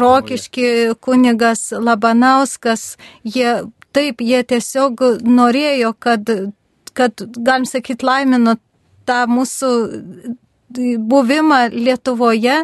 Rokiški 0.00 0.66
kunigas 0.98 1.68
Labanauskas, 1.78 2.96
jie 3.22 3.60
taip, 3.94 4.22
jie 4.24 4.42
tiesiog 4.54 5.02
norėjo, 5.24 5.94
kad, 5.98 6.30
kad 6.92 7.24
galim 7.36 7.66
sakyti, 7.68 8.06
laimino 8.06 8.58
tą 9.08 9.24
mūsų 9.30 9.72
buvimą 11.10 11.66
Lietuvoje 11.72 12.62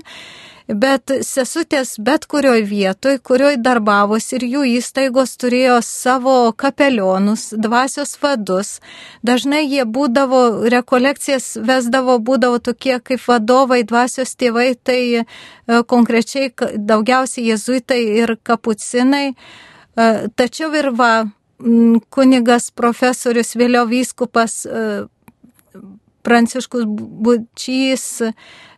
bet 0.70 1.10
sesutės 1.26 1.96
bet 1.98 2.26
kurioj 2.30 2.62
vietoj, 2.68 3.18
kurioj 3.26 3.56
darbavosi 3.62 4.36
ir 4.38 4.44
jų 4.46 4.64
įstaigos 4.76 5.36
turėjo 5.40 5.80
savo 5.84 6.52
kapelionus, 6.56 7.50
dvasios 7.56 8.16
vadus. 8.22 8.78
Dažnai 9.26 9.64
jie 9.64 9.84
būdavo, 9.84 10.68
rekolekcijas 10.70 11.56
vesdavo, 11.66 12.18
būdavo 12.18 12.60
tokie 12.62 13.00
kaip 13.00 13.24
vadovai, 13.26 13.82
dvasios 13.84 14.36
tėvai, 14.38 14.74
tai 14.82 15.00
e, 15.22 15.24
konkrečiai 15.66 16.52
daugiausiai 16.76 17.50
jezuitai 17.50 18.00
ir 18.22 18.36
kapucinai. 18.42 19.34
E, 19.96 20.28
tačiau 20.36 20.74
ir 20.78 20.90
va, 20.96 21.12
kunigas 22.14 22.70
profesorius, 22.70 23.56
vėliau 23.58 23.88
vyskupas 23.90 24.62
e, 24.66 24.86
Pranciškus 26.20 26.84
Bučys, 26.86 28.06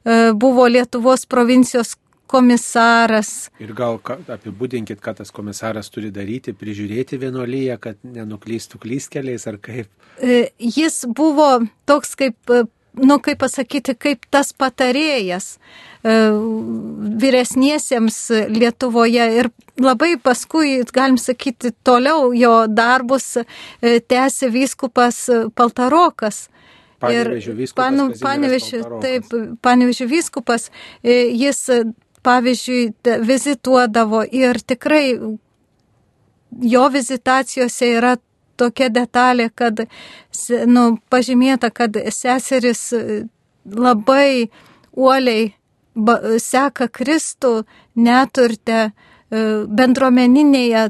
E, 0.04 0.32
buvo 0.34 0.66
Lietuvos 0.66 1.26
provincijos 1.26 1.94
komisaras. 2.26 3.50
Ir 3.62 3.74
gal 3.76 4.00
apibūdinkit, 4.02 4.98
ką 5.04 5.14
tas 5.20 5.30
komisaras 5.34 5.92
turi 5.92 6.10
daryti, 6.14 6.54
prižiūrėti 6.56 7.20
vienuolyje, 7.22 7.76
kad 7.82 7.98
nenuklystų 8.02 8.80
klystkeliais 8.82 9.46
ar 9.50 9.60
kaip? 9.62 9.90
Jis 10.58 11.02
buvo 11.06 11.50
toks 11.86 12.16
kaip, 12.18 12.54
nu 13.00 13.18
kaip 13.24 13.38
pasakyti, 13.40 13.94
kaip 13.96 14.26
tas 14.30 14.52
patarėjas 14.52 15.58
vyresniesiems 17.22 18.16
Lietuvoje 18.50 19.26
ir 19.38 19.48
labai 19.80 20.16
paskui, 20.18 20.82
galim 20.92 21.18
sakyti, 21.20 21.70
toliau 21.86 22.32
jo 22.34 22.66
darbus 22.66 23.38
tęsė 23.80 24.50
vyskupas 24.50 25.30
Paltarokas. 25.54 26.48
Panevežio 27.02 27.54
vyskupas. 27.58 28.20
Panevežio, 28.22 28.82
taip, 29.02 29.24
Panevežio 29.62 30.06
vyskupas, 30.10 30.70
e, 31.02 31.30
jis 31.34 31.70
pavyzdžiui, 32.22 32.92
vizituodavo 33.26 34.22
ir 34.30 34.60
tikrai 34.62 35.06
jo 36.74 36.88
vizitacijose 36.88 37.88
yra 37.98 38.16
tokia 38.56 38.88
detalė, 38.92 39.50
kad 39.54 39.84
nu, 40.66 40.84
pažymėta, 41.12 41.70
kad 41.70 41.96
seseris 42.12 42.90
labai 43.64 44.50
uoliai 44.92 45.52
seka 46.40 46.88
Kristų 46.88 47.62
neturte 47.96 48.92
bendruomeninėje 49.32 50.88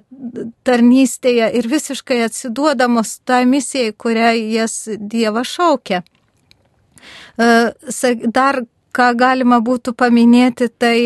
tarnystėje 0.67 1.51
ir 1.59 1.69
visiškai 1.71 2.23
atsiduodamos 2.27 3.21
tą 3.21 3.37
tai 3.37 3.45
misijai, 3.47 3.93
kurią 3.95 4.33
jas 4.51 4.89
Dievas 4.99 5.53
šaukia. 5.55 6.03
E, 7.39 7.71
dar 8.27 8.63
ką 8.93 9.13
galima 9.19 9.61
būtų 9.63 9.95
paminėti, 9.95 10.69
tai 10.69 10.97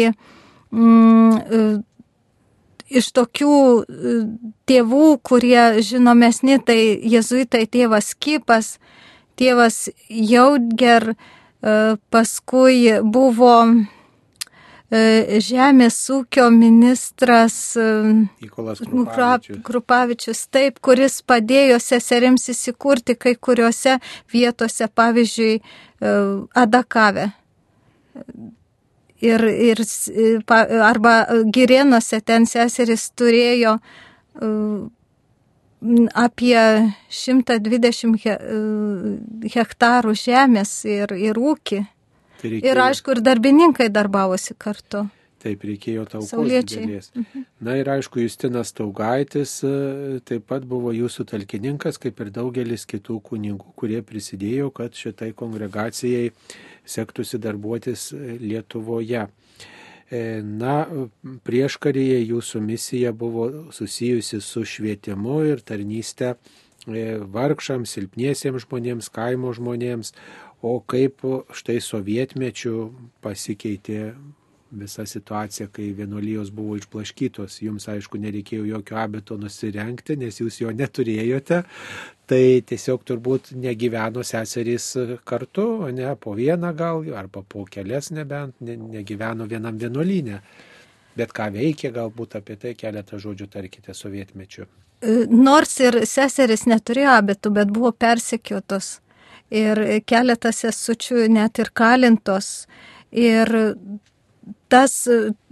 mm, 0.72 1.36
e, 1.36 1.60
iš 2.88 3.10
tokių 3.16 3.56
e, 3.82 4.14
tėvų, 4.68 5.08
kurie 5.26 5.82
žinomesni, 5.84 6.58
tai 6.62 6.78
jezuitai 7.02 7.66
tėvas 7.66 8.14
Kypas, 8.14 8.76
tėvas 9.36 9.88
Jaudger, 10.08 11.14
paskui 12.12 13.00
buvo 13.02 13.54
žemės 15.42 15.96
ūkio 16.14 16.44
ministras 16.54 17.56
Krupavičius. 17.74 19.58
Krupavičius, 19.66 20.44
taip, 20.52 20.78
kuris 20.84 21.18
padėjo 21.26 21.80
seserims 21.82 22.46
įsikurti 22.52 23.16
kai 23.18 23.34
kuriuose 23.34 23.96
vietose, 24.30 24.86
pavyzdžiui, 24.86 25.58
E, 26.00 26.08
adakavę. 26.54 27.30
Ir, 29.24 29.40
ir 29.48 29.80
arba 30.84 31.14
Girėnuose 31.48 32.20
ten 32.20 32.44
seseris 32.44 33.06
turėjo 33.16 33.78
e, 33.80 34.50
apie 36.12 36.58
120 37.08 38.26
e, 38.28 38.36
hektarų 39.54 40.16
žemės 40.20 40.72
ir, 40.84 41.14
ir 41.16 41.40
ūkį. 41.40 41.80
Tai 42.36 42.50
reikėjo... 42.50 42.72
Ir 42.72 42.82
aišku, 42.90 43.16
ir 43.16 43.22
darbininkai 43.24 43.88
darbavosi 43.92 44.56
kartu. 44.58 45.06
Taip, 45.42 45.66
reikėjo 45.68 46.06
taukos 46.08 46.48
didelės. 46.48 47.10
Mhm. 47.12 47.44
Na 47.66 47.74
ir 47.76 47.88
aišku, 47.92 48.22
Justinas 48.24 48.72
Taugaitis 48.76 49.58
e, 49.66 49.72
taip 50.24 50.46
pat 50.48 50.64
buvo 50.68 50.94
jūsų 50.96 51.26
talkininkas, 51.28 52.00
kaip 52.00 52.22
ir 52.24 52.30
daugelis 52.32 52.86
kitų 52.88 53.18
kunigų, 53.26 53.74
kurie 53.76 54.00
prisidėjo, 54.06 54.70
kad 54.74 54.96
šitai 54.96 55.34
kongregacijai 55.36 56.30
sektųsi 56.88 57.40
darbuotis 57.42 58.08
Lietuvoje. 58.16 59.26
E, 60.06 60.22
na, 60.40 60.86
prieškaryje 61.44 62.22
jūsų 62.30 62.62
misija 62.64 63.12
buvo 63.12 63.48
susijusi 63.76 64.40
su 64.40 64.64
švietimu 64.64 65.42
ir 65.50 65.60
tarnystė 65.66 66.36
vargšams, 66.86 67.90
silpniesiems 67.90 68.64
žmonėms, 68.64 69.10
kaimo 69.10 69.52
žmonėms, 69.56 70.12
o 70.62 70.78
kaip 70.80 71.24
štai 71.52 71.80
sovietmečių 71.82 72.76
pasikeitė 73.24 74.14
visa 74.80 75.06
situacija, 75.06 75.68
kai 75.72 75.90
vienuolijos 75.96 76.50
buvo 76.54 76.76
išplaškytos. 76.80 77.60
Jums, 77.64 77.88
aišku, 77.92 78.20
nereikėjo 78.22 78.66
jokio 78.68 79.00
abeto 79.02 79.38
nusirenkti, 79.40 80.18
nes 80.20 80.40
jūs 80.40 80.60
jo 80.62 80.72
neturėjote. 80.76 81.62
Tai 82.26 82.42
tiesiog 82.70 83.04
turbūt 83.06 83.52
negyveno 83.62 84.24
seserys 84.26 84.88
kartu, 85.24 85.66
ne 85.94 86.14
po 86.20 86.34
vieną 86.38 86.72
gal, 86.76 87.04
arba 87.14 87.44
po 87.46 87.64
kelias 87.70 88.10
nebent, 88.10 88.58
ne, 88.60 88.76
negyveno 88.98 89.46
vienam 89.46 89.78
vienuolynė. 89.78 90.40
Bet 91.16 91.32
ką 91.32 91.48
veikė, 91.54 91.92
galbūt 91.94 92.36
apie 92.40 92.58
tai 92.60 92.74
keletą 92.76 93.20
žodžių 93.22 93.46
tarkite 93.52 93.94
sovietmečiu. 93.96 94.66
Nors 95.30 95.76
ir 95.84 96.00
seseris 96.08 96.64
neturėjo 96.68 97.16
abetų, 97.20 97.52
bet 97.58 97.72
buvo 97.72 97.92
persekiotos. 97.92 98.98
Ir 99.54 99.78
keletas 100.08 100.64
sesučių 100.64 101.28
net 101.30 101.60
ir 101.62 101.70
kalintos. 101.76 102.66
Ir 103.12 103.52
tas, 104.68 104.94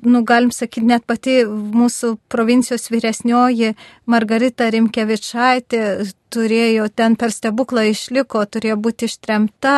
nu, 0.03 0.23
galim 0.27 0.51
sakyti, 0.55 0.87
net 0.89 1.05
pati 1.07 1.41
mūsų 1.47 2.15
provincijos 2.33 2.89
vyresnioji 2.93 3.75
Margarita 4.11 4.67
Rimkevičaitė 4.75 5.85
turėjo 6.35 6.89
ten 6.91 7.15
per 7.21 7.35
stebuklą 7.35 7.87
išliko, 7.93 8.43
turėjo 8.47 8.81
būti 8.87 9.11
ištremta 9.11 9.77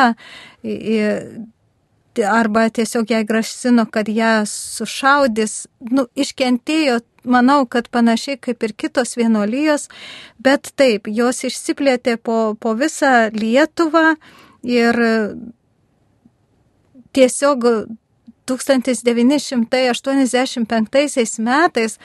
arba 2.25 2.69
tiesiog 2.73 3.11
jai 3.11 3.21
grasino, 3.29 3.85
kad 3.85 4.09
ją 4.09 4.41
sušaudys. 4.49 5.67
Nu, 5.91 6.07
iškentėjo, 6.17 6.99
manau, 7.29 7.65
kad 7.69 7.91
panašiai 7.93 8.39
kaip 8.41 8.63
ir 8.63 8.73
kitos 8.73 9.13
vienuolijos, 9.19 9.87
bet 10.41 10.71
taip, 10.79 11.07
jos 11.11 11.43
išsiplėtė 11.45 12.17
po, 12.17 12.55
po 12.59 12.73
visą 12.79 13.29
Lietuvą 13.35 14.15
ir 14.65 15.01
tiesiog 17.13 17.69
1985 18.47 21.39
metais 21.43 21.99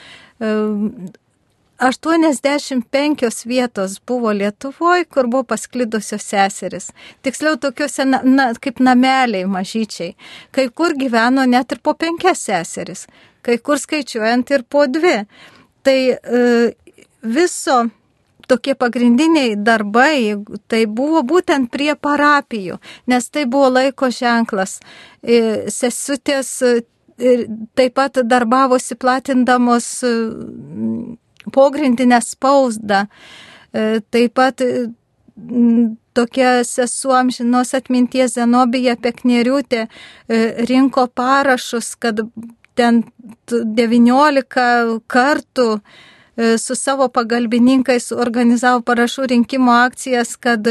85 1.82 3.46
vietos 3.46 4.00
buvo 4.06 4.32
Lietuvoje, 4.32 5.04
kur 5.04 5.26
buvo 5.26 5.42
pasklidusios 5.42 6.22
seseris. 6.22 6.92
Tiksliau, 7.22 7.56
tokiuose 7.56 8.04
na, 8.06 8.20
na, 8.24 8.52
kaip 8.60 8.80
nameliai 8.80 9.48
mažyčiai. 9.50 10.14
Kai 10.54 10.68
kur 10.68 10.94
gyveno 10.98 11.46
net 11.48 11.72
ir 11.72 11.80
po 11.82 11.94
penkias 11.98 12.44
seseris, 12.46 13.06
kai 13.42 13.58
kur 13.58 13.80
skaičiuojant 13.82 14.54
ir 14.54 14.62
po 14.70 14.86
dvi. 14.86 15.16
Tai 15.82 15.98
e, 16.14 16.18
viso 17.22 17.82
tokie 18.48 18.74
pagrindiniai 18.78 19.56
darbai, 19.56 20.36
tai 20.68 20.84
buvo 20.86 21.22
būtent 21.26 21.70
prie 21.72 21.94
parapijų, 21.94 22.78
nes 23.10 23.28
tai 23.30 23.44
buvo 23.50 23.70
laiko 23.72 24.10
ženklas. 24.12 24.78
E, 25.22 25.68
sesutės 25.72 26.50
e, 26.62 26.72
taip 27.78 27.94
pat 27.98 28.22
darbavosi 28.26 28.96
platindamos 28.98 29.88
e, 30.06 30.14
pogrindinę 31.52 32.20
spausdą. 32.22 33.06
Taip 33.72 34.34
pat 34.36 34.60
tokia 36.12 36.50
sesuo 36.68 37.14
amžinos 37.16 37.70
atminties 37.74 38.34
Zenobija 38.36 38.98
Pekneriutė 39.00 39.86
rinko 40.68 41.06
parašus, 41.16 41.94
kad 41.96 42.20
ten 42.76 43.00
19 43.48 45.00
kartų 45.08 45.68
su 46.58 46.74
savo 46.78 47.08
pagalbininkais 47.12 48.12
organizavo 48.12 48.80
parašų 48.86 49.26
rinkimo 49.34 49.74
akcijas, 49.84 50.36
kad 50.40 50.68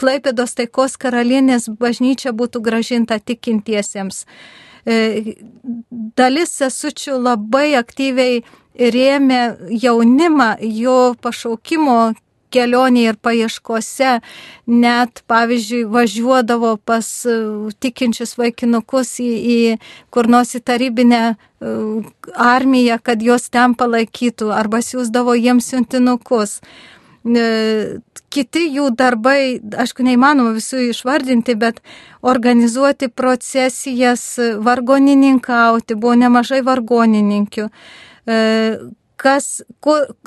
Klaipėdos 0.00 0.54
taikos 0.56 0.96
karalienės 0.96 1.68
bažnyčia 1.76 2.32
būtų 2.32 2.62
gražinta 2.64 3.18
tikintiesiems. 3.20 4.24
E, 4.88 5.36
dalis 6.16 6.54
sesučių 6.56 7.18
labai 7.20 7.74
aktyviai 7.76 8.40
rėmė 8.80 9.42
jaunimą 9.82 10.54
jo 10.64 10.96
pašaukimo 11.20 11.98
kelionėje 12.52 13.14
ir 13.14 13.18
paieškose, 13.22 14.12
net, 14.70 15.22
pavyzdžiui, 15.30 15.84
važiuodavo 15.90 16.76
pas 16.86 17.08
e, 17.26 17.36
tikinčius 17.82 18.36
vaikinukus 18.40 19.16
į, 19.22 19.30
į 19.30 19.58
kur 20.14 20.30
nors 20.30 20.54
į 20.58 20.62
tarybinę 20.66 21.22
e, 21.30 21.34
armiją, 22.34 23.00
kad 23.02 23.22
juos 23.22 23.48
ten 23.50 23.74
palaikytų, 23.78 24.52
arba 24.54 24.82
siūsdavo 24.84 25.36
jiems 25.38 25.72
siuntinukus. 25.72 26.60
E, 26.60 27.46
kiti 28.32 28.66
jų 28.76 28.90
darbai, 28.96 29.58
aišku, 29.60 30.06
neįmanoma 30.06 30.54
visų 30.56 30.86
išvardinti, 30.90 31.56
bet 31.58 31.82
organizuoti 32.22 33.10
procesijas, 33.10 34.22
vargonininkauti, 34.62 35.98
buvo 35.98 36.14
nemažai 36.20 36.62
vargonininkių 36.66 37.68
kas 39.20 39.60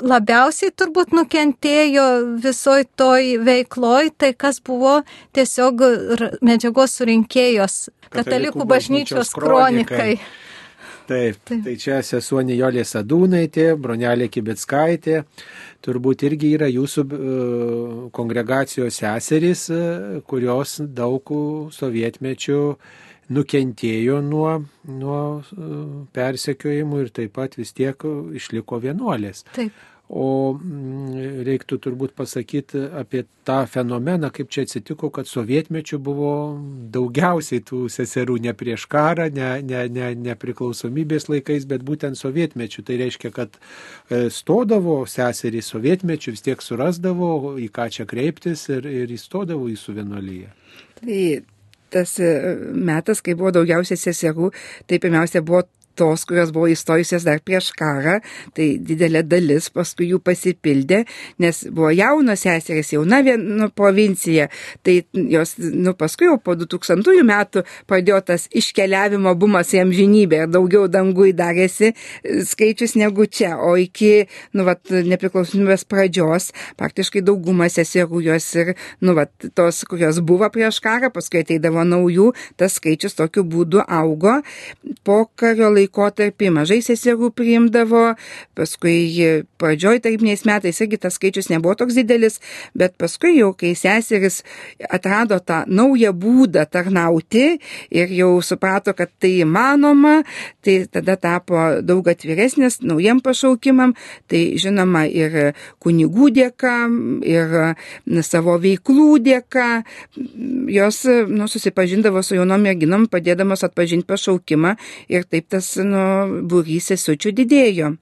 labiausiai 0.02 0.72
turbūt 0.78 1.14
nukentėjo 1.16 2.06
visoj 2.44 2.86
toj 2.98 3.34
veikloj, 3.46 4.12
tai 4.18 4.32
kas 4.38 4.60
buvo 4.64 5.00
tiesiog 5.34 5.84
medžiagos 6.44 6.96
surinkėjos 7.00 7.78
katalikų, 8.08 8.16
katalikų 8.20 8.70
bažnyčios 8.70 9.34
kronikai. 9.34 10.16
kronikai. 10.16 10.42
Taip, 11.04 11.36
Taip, 11.44 11.60
tai 11.66 11.74
čia 11.76 11.98
sesuo 12.00 12.40
Nijolė 12.40 12.80
Sadūnaitė, 12.88 13.74
bronelė 13.76 14.30
Kibetskaitė, 14.32 15.18
turbūt 15.84 16.24
irgi 16.24 16.54
yra 16.56 16.70
jūsų 16.72 17.04
uh, 17.04 17.98
kongregacijos 18.16 19.02
seserys, 19.02 19.66
uh, 19.68 20.22
kurios 20.24 20.78
daug 20.80 21.28
sovietmečių 21.76 22.60
nukentėjo 23.32 24.20
nuo, 24.24 24.58
nuo 24.90 25.22
e, 25.40 25.72
persekiojimų 26.16 27.02
ir 27.04 27.10
taip 27.20 27.34
pat 27.38 27.58
vis 27.60 27.74
tiek 27.76 28.06
išliko 28.36 28.82
vienuolės. 28.84 29.44
Taip. 29.56 29.72
O 30.12 30.52
mm, 30.52 31.40
reiktų 31.46 31.78
turbūt 31.80 32.12
pasakyti 32.12 32.82
apie 33.00 33.22
tą 33.48 33.62
fenomeną, 33.64 34.28
kaip 34.36 34.50
čia 34.52 34.66
atsitiko, 34.66 35.08
kad 35.08 35.26
sovietmečių 35.26 35.98
buvo 36.04 36.32
daugiausiai 36.92 37.62
tų 37.64 37.86
seserų 37.92 38.36
ne 38.44 38.52
prieš 38.52 38.84
karą, 38.92 39.30
ne, 39.32 39.48
ne, 39.64 39.86
ne, 39.88 40.10
ne 40.26 40.36
priklausomybės 40.36 41.30
laikais, 41.32 41.64
bet 41.70 41.86
būtent 41.88 42.20
sovietmečių. 42.20 42.84
Tai 42.84 42.98
reiškia, 43.00 43.32
kad 43.32 43.56
e, 43.56 44.28
stodavo 44.28 45.00
seserį 45.08 45.64
sovietmečių, 45.64 46.36
vis 46.36 46.44
tiek 46.50 46.62
surasdavo, 46.62 47.56
į 47.56 47.70
ką 47.72 47.88
čia 47.96 48.06
kreiptis 48.06 48.68
ir, 48.76 48.84
ir 48.84 49.16
įstodavo 49.16 49.72
į 49.72 49.80
suvienolyje. 49.80 50.52
Tai 51.00 51.18
tas 51.94 52.16
e, 52.18 52.32
metas, 52.74 53.22
kai 53.24 53.36
buvo 53.38 53.54
daugiausiai 53.54 54.00
seserų, 54.00 54.50
tai 54.90 55.00
pirmiausia 55.02 55.44
buvo 55.46 55.64
tos, 55.98 56.24
kurios 56.28 56.52
buvo 56.54 56.68
įstojusios 56.72 57.26
dar 57.26 57.40
prieš 57.44 57.70
karą, 57.76 58.18
tai 58.56 58.74
didelė 58.82 59.24
dalis 59.26 59.70
paskui 59.74 60.10
jų 60.12 60.20
pasipildė, 60.24 61.04
nes 61.42 61.64
buvo 61.70 61.90
jaunos 61.94 62.44
seserys, 62.44 62.92
jauna 62.94 63.20
viena 63.26 63.68
provincija, 63.74 64.48
tai 64.84 65.00
jos, 65.14 65.56
nu, 65.58 65.94
paskui 65.98 66.28
jau 66.28 66.38
po 66.42 66.56
2000 66.58 67.24
metų 67.24 67.64
pradėjo 67.90 68.20
tas 68.32 68.46
iškeliavimo 68.54 69.34
bumas 69.38 69.72
į 69.74 69.84
amžinybę 69.84 70.44
ir 70.44 70.52
daugiau 70.52 70.88
dangui 70.90 71.32
darėsi 71.36 71.92
skaičius 72.24 72.96
negu 73.00 73.26
čia, 73.26 73.54
o 73.58 73.74
iki, 73.80 74.26
nu, 74.56 74.66
vat, 74.68 74.82
nepriklausomybės 74.90 75.86
pradžios 75.88 76.50
praktiškai 76.80 77.24
dauguma 77.24 77.68
seserų 77.72 78.22
jos 78.28 78.48
ir, 78.60 78.74
nu, 79.04 79.14
vat, 79.18 79.32
tos, 79.56 79.82
kurios 79.88 80.20
buvo 80.24 80.48
prieš 80.52 80.80
karą, 80.84 81.10
paskui 81.14 81.42
ateidavo 81.44 81.84
naujų, 81.86 82.32
tas 82.60 82.78
skaičius 82.78 83.16
tokiu 83.18 83.44
būdu 83.46 83.82
augo. 83.84 84.40
Po 85.06 85.24
kario 85.38 85.70
laiko 85.72 85.83
laikotarpį, 85.84 86.50
mažai 86.54 86.80
seserų 86.84 87.30
priimdavo, 87.36 88.14
paskui 88.56 89.44
pradžioj 89.60 90.00
tarybiniais 90.04 90.44
metais 90.48 90.80
irgi 90.80 90.98
tas 91.00 91.16
skaičius 91.18 91.50
nebuvo 91.52 91.74
toks 91.78 91.94
didelis, 91.94 92.40
bet 92.74 92.96
paskui 92.98 93.38
jau, 93.38 93.52
kai 93.56 93.74
seseris 93.78 94.42
atrado 94.90 95.38
tą 95.40 95.64
naują 95.66 96.12
būdą 96.12 96.66
tarnauti 96.70 97.58
ir 97.90 98.12
jau 98.14 98.40
suprato, 98.42 98.94
kad 98.96 99.12
tai 99.20 99.40
įmanoma, 99.44 100.22
tai 100.64 100.84
tada 100.90 101.16
tapo 101.20 101.80
daug 101.82 102.08
atviresnės 102.08 102.80
naujiem 102.82 103.20
pašaukimam, 103.24 103.94
tai 104.28 104.56
žinoma 104.60 105.06
ir 105.08 105.54
kunigų 105.82 106.30
dėka, 106.34 106.74
ir 107.28 107.56
savo 108.24 108.56
veiklų 108.60 109.18
dėka, 109.24 109.68
jos 110.72 111.04
nu, 111.28 111.48
susipažindavo 111.50 112.22
su 112.24 112.38
jaunom 112.38 112.62
merginom, 112.64 113.08
padėdamos 113.10 113.64
atpažinti 113.66 114.08
pašaukimą 114.08 114.74
ir 115.12 115.26
taip 115.28 115.50
tas 115.52 115.73
nu, 115.82 116.04
būrys 116.50 116.92
sesučių 116.92 117.34
didėjo. 117.42 117.94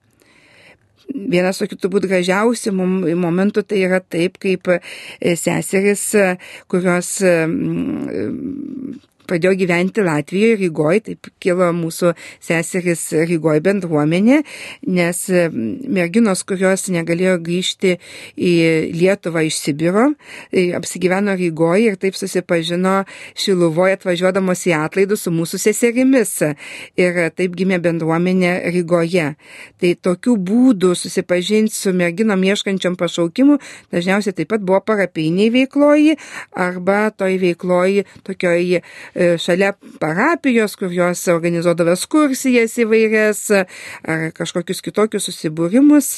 Vienas 1.13 1.59
tokių 1.59 1.77
turbūt 1.83 2.07
gražiausių 2.09 2.71
momentų 2.73 3.65
tai 3.67 3.81
yra 3.85 3.99
taip, 4.01 4.39
kaip 4.41 4.69
seseris, 5.19 6.05
kurios 6.71 7.17
pradėjo 9.27 9.53
gyventi 9.63 10.03
Latvijoje, 10.05 10.57
Rygoje, 10.61 11.01
taip 11.07 11.29
kilo 11.43 11.69
mūsų 11.75 12.13
seseris 12.43 13.05
Rygoje 13.29 13.63
bendruomenė, 13.65 14.41
nes 14.87 15.21
merginos, 15.53 16.43
kurios 16.47 16.87
negalėjo 16.93 17.37
grįžti 17.43 17.95
į 18.37 18.53
Lietuvą 18.93 19.45
iš 19.47 19.59
Sibiro, 19.63 20.09
apsigyveno 20.79 21.37
Rygoje 21.39 21.93
ir 21.93 21.99
taip 22.01 22.17
susipažino 22.19 23.03
Šiluvoje 23.39 23.97
atvažiuodamos 23.99 24.65
į 24.69 24.75
atlaidus 24.77 25.25
su 25.25 25.33
mūsų 25.33 25.59
seserimis. 25.61 26.35
Ir 26.99 27.19
taip 27.35 27.55
gimė 27.57 27.79
bendruomenė 27.83 28.53
Rygoje. 28.73 29.33
Tai 29.81 29.93
tokių 30.07 30.37
būdų 30.49 30.93
susipažinti 30.97 31.73
su 31.75 31.93
merginom 31.95 32.43
ieškančiam 32.43 32.97
pašaukimu 32.99 33.59
dažniausiai 33.93 34.35
taip 34.37 34.51
pat 34.53 34.63
buvo 34.65 34.79
parapiniai 34.85 35.51
veikloji 35.53 36.17
arba 36.65 37.09
toj 37.15 37.37
veikloji 37.41 38.05
tokioj 38.27 38.81
šalia 39.13 39.73
parapijos, 40.01 40.75
kur 40.79 40.91
jos 40.93 41.21
organizuodavo 41.31 41.93
ekskursijas 41.93 42.75
įvairias 42.81 43.41
ar 43.53 44.29
kažkokius 44.35 44.81
kitokius 44.85 45.27
susibūrimus. 45.29 46.09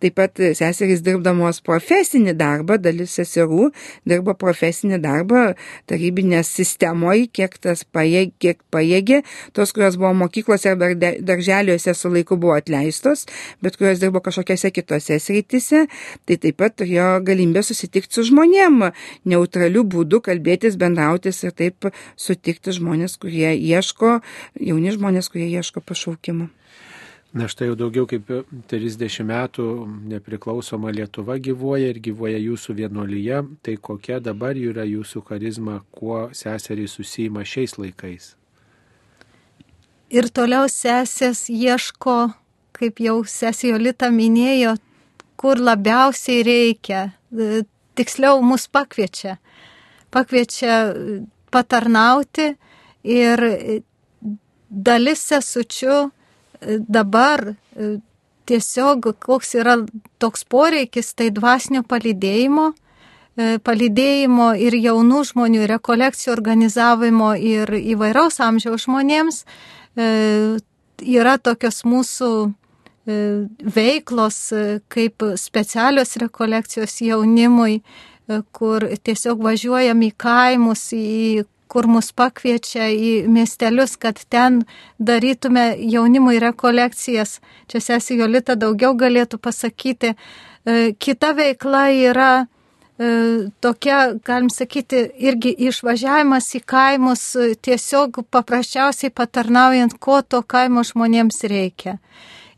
Taip 0.00 0.16
pat 0.16 0.40
seserys 0.56 1.02
dirbdamos 1.04 1.60
profesinį 1.66 2.34
darbą, 2.38 2.78
dalis 2.80 3.14
seserų 3.18 3.70
dirbo 4.08 4.34
profesinį 4.38 5.00
darbą 5.02 5.50
tarybinės 5.90 6.50
sistemoje, 6.56 7.28
kiek 7.32 7.56
tas 7.60 7.84
pajėgė, 7.84 8.32
kiek 8.40 8.62
pajėgė. 8.72 9.22
Tos, 9.56 9.74
kurios 9.76 9.98
buvo 10.00 10.12
mokyklose 10.24 10.72
ar 10.72 10.96
darželiuose 10.96 11.94
su 11.96 12.10
laiku 12.12 12.38
buvo 12.40 12.56
atleistos, 12.56 13.26
bet 13.62 13.76
kurios 13.80 14.00
dirbo 14.02 14.22
kažkokiose 14.24 14.72
kitose 14.74 15.20
srityse, 15.20 15.84
tai 16.26 16.38
taip 16.40 16.60
pat 16.60 16.76
turėjo 16.80 17.10
galimybę 17.26 17.62
susitikti 17.66 18.16
su 18.16 18.26
žmonėm, 18.30 18.90
neutraliu 19.28 19.84
būdu 19.84 20.22
kalbėtis, 20.24 20.78
bendrautis 20.80 21.42
ir 21.44 21.54
taip 21.56 21.90
su 22.16 22.29
sutikti 22.30 22.74
žmonės, 22.76 23.18
kurie 23.20 23.50
ieško, 23.58 24.20
jauni 24.70 24.94
žmonės, 24.96 25.28
kurie 25.32 25.50
ieško 25.50 25.82
pašaukimo. 25.82 26.48
Na 27.30 27.46
štai 27.46 27.68
jau 27.68 27.76
daugiau 27.78 28.08
kaip 28.10 28.26
30 28.72 29.22
metų 29.22 29.64
nepriklausoma 30.10 30.90
Lietuva 30.90 31.36
gyvuoja 31.38 31.92
ir 31.92 32.00
gyvuoja 32.02 32.40
jūsų 32.42 32.74
vienolyje. 32.80 33.44
Tai 33.62 33.74
kokia 33.78 34.18
dabar 34.18 34.58
yra 34.58 34.82
jūsų 34.82 35.22
charizma, 35.28 35.76
kuo 35.94 36.24
seseriai 36.34 36.90
susijima 36.90 37.44
šiais 37.46 37.76
laikais? 37.78 38.32
Ir 40.10 40.26
toliau 40.34 40.66
sesės 40.66 41.44
ieško, 41.54 42.32
kaip 42.74 42.98
jau 42.98 43.20
sesė 43.22 43.76
Jolita 43.76 44.10
minėjo, 44.10 44.74
kur 45.38 45.62
labiausiai 45.62 46.42
reikia. 46.42 47.12
Tiksliau, 47.94 48.42
mus 48.42 48.66
pakviečia. 48.66 49.36
Pakviečia 50.10 50.80
patarnauti 51.50 52.52
ir 53.02 53.42
dalis 54.70 55.24
sesučių 55.30 55.96
e, 56.06 56.78
dabar 56.88 57.42
e, 57.50 57.96
tiesiog 58.50 59.10
koks 59.22 59.54
yra 59.58 59.76
toks 60.22 60.46
poreikis, 60.50 61.12
tai 61.18 61.30
dvasinio 61.34 61.82
palydėjimo, 61.90 62.70
e, 62.70 63.58
palydėjimo 63.66 64.52
ir 64.58 64.78
jaunų 64.78 65.24
žmonių, 65.32 65.66
rekolekcijų 65.74 66.34
organizavimo 66.36 67.34
ir 67.34 67.74
įvairaus 67.80 68.40
amžiaus 68.42 68.86
žmonėms 68.86 69.44
yra 71.00 71.32
tokios 71.42 71.80
mūsų 71.82 72.28
veiklos 73.74 74.36
kaip 74.92 75.24
specialios 75.40 76.14
rekolekcijos 76.22 76.94
jaunimui, 77.02 77.80
kur 78.52 78.86
tiesiog 79.04 79.42
važiuojam 79.44 80.02
į 80.06 80.10
kaimus, 80.20 80.84
į 80.96 81.44
kur 81.70 81.86
mus 81.86 82.10
pakviečia 82.16 82.88
į 82.90 83.10
miestelius, 83.30 83.94
kad 84.00 84.18
ten 84.32 84.64
darytume 84.98 85.72
jaunimui 85.78 86.40
rekolekcijas. 86.42 87.38
Čia 87.70 87.82
sesi 87.84 88.18
Jolita 88.18 88.56
daugiau 88.58 88.96
galėtų 88.98 89.38
pasakyti. 89.38 90.14
E, 90.14 90.92
kita 90.98 91.30
veikla 91.38 91.84
yra 91.94 92.32
e, 92.40 93.12
tokia, 93.62 94.00
galim 94.26 94.50
sakyti, 94.50 95.04
irgi 95.22 95.54
išvažiavimas 95.70 96.50
į 96.58 96.64
kaimus, 96.74 97.24
tiesiog 97.62 98.24
paprasčiausiai 98.34 99.14
patarnaujant, 99.14 99.94
ko 100.02 100.20
to 100.26 100.42
kaimo 100.42 100.82
žmonėms 100.86 101.44
reikia 101.46 102.00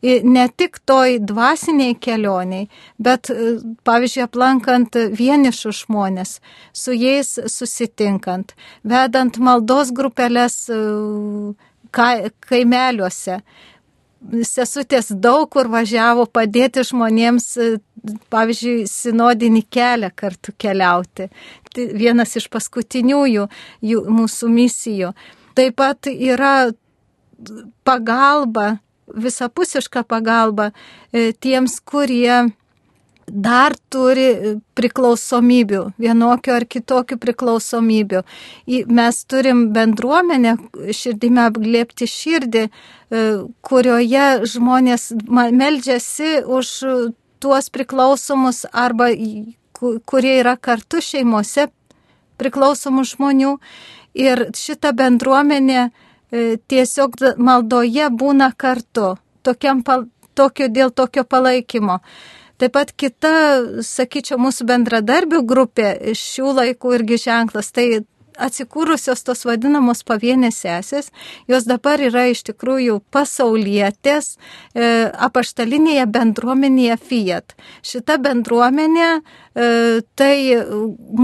ne 0.03 0.49
tik 0.57 0.81
toj 0.87 1.19
dvasiniai 1.23 1.95
kelioniai, 1.95 2.67
bet, 2.99 3.31
e, 3.31 3.57
pavyzdžiui, 3.87 4.25
aplankant 4.27 4.99
vienišus 5.19 5.85
žmonės, 5.87 6.39
su 6.73 6.95
jais 6.97 7.39
susitinkant, 7.47 8.57
vedant 8.83 9.39
maldos 9.39 9.93
grupelės 9.95 10.67
e, 10.71 10.81
kaimeliuose. 11.93 13.43
Sesutės 14.47 15.09
daug 15.19 15.49
kur 15.51 15.67
važiavo 15.71 16.29
padėti 16.31 16.85
žmonėms, 16.87 17.49
e, 17.59 17.71
pavyzdžiui, 18.31 18.87
sinodinį 18.91 19.67
kelią 19.71 20.11
kartu 20.15 20.55
keliauti. 20.59 21.31
Tai 21.73 21.89
vienas 21.95 22.37
iš 22.39 22.51
paskutiniųjų 22.51 23.49
jų, 23.87 24.07
mūsų 24.11 24.51
misijų. 24.51 25.15
Taip 25.55 25.77
pat 25.77 26.09
yra 26.11 26.73
pagalba 27.85 28.81
visapusišką 29.15 30.05
pagalbą 30.09 30.71
e, 30.71 31.33
tiems, 31.33 31.79
kurie 31.85 32.53
dar 33.29 33.75
turi 33.93 34.59
priklausomybių, 34.77 35.83
vienokių 36.03 36.55
ar 36.57 36.67
kitokių 36.69 37.17
priklausomybių. 37.23 38.23
Mes 38.91 39.21
turim 39.31 39.69
bendruomenę, 39.73 40.57
širdime 40.91 41.47
apglėpti 41.47 42.09
širdį, 42.11 42.67
e, 42.67 43.25
kurioje 43.63 44.27
žmonės 44.53 45.13
meldžiasi 45.31 46.43
už 46.45 46.75
tuos 47.43 47.71
priklausomus 47.75 48.65
arba 48.73 49.11
kurie 50.07 50.37
yra 50.43 50.57
kartu 50.57 51.01
šeimose 51.03 51.71
priklausomų 52.39 53.07
žmonių. 53.15 53.57
Ir 54.13 54.51
šita 54.53 54.93
bendruomenė 54.93 55.87
E, 55.87 56.12
tiesiog 56.33 57.19
maldoje 57.37 58.09
būna 58.11 58.53
kartu, 58.57 59.17
tokiam, 59.45 59.83
tokio, 60.35 60.69
dėl 60.69 60.91
tokio 60.91 61.25
palaikymo. 61.25 62.01
Taip 62.63 62.77
pat 62.77 62.93
kita, 62.95 63.35
sakyčiau, 63.83 64.39
mūsų 64.39 64.69
bendradarbių 64.69 65.43
grupė 65.51 66.15
šių 66.15 66.53
laikų 66.61 66.97
irgi 67.01 67.19
ženklas, 67.25 67.73
tai 67.75 68.05
atsikūrusios 68.39 69.25
tos 69.27 69.45
vadinamos 69.49 70.03
pavienės 70.09 70.63
sesės, 70.65 71.11
jos 71.51 71.67
dabar 71.69 72.01
yra 72.01 72.27
iš 72.33 72.45
tikrųjų 72.49 73.01
pasaulietės 73.13 74.37
e, 74.37 75.11
apaštalinėje 75.13 76.07
bendruomenėje 76.15 76.99
Fiat. 77.03 77.57
Šita 77.85 78.19
bendruomenė 78.23 79.09
e, 79.11 79.21
tai 80.17 80.35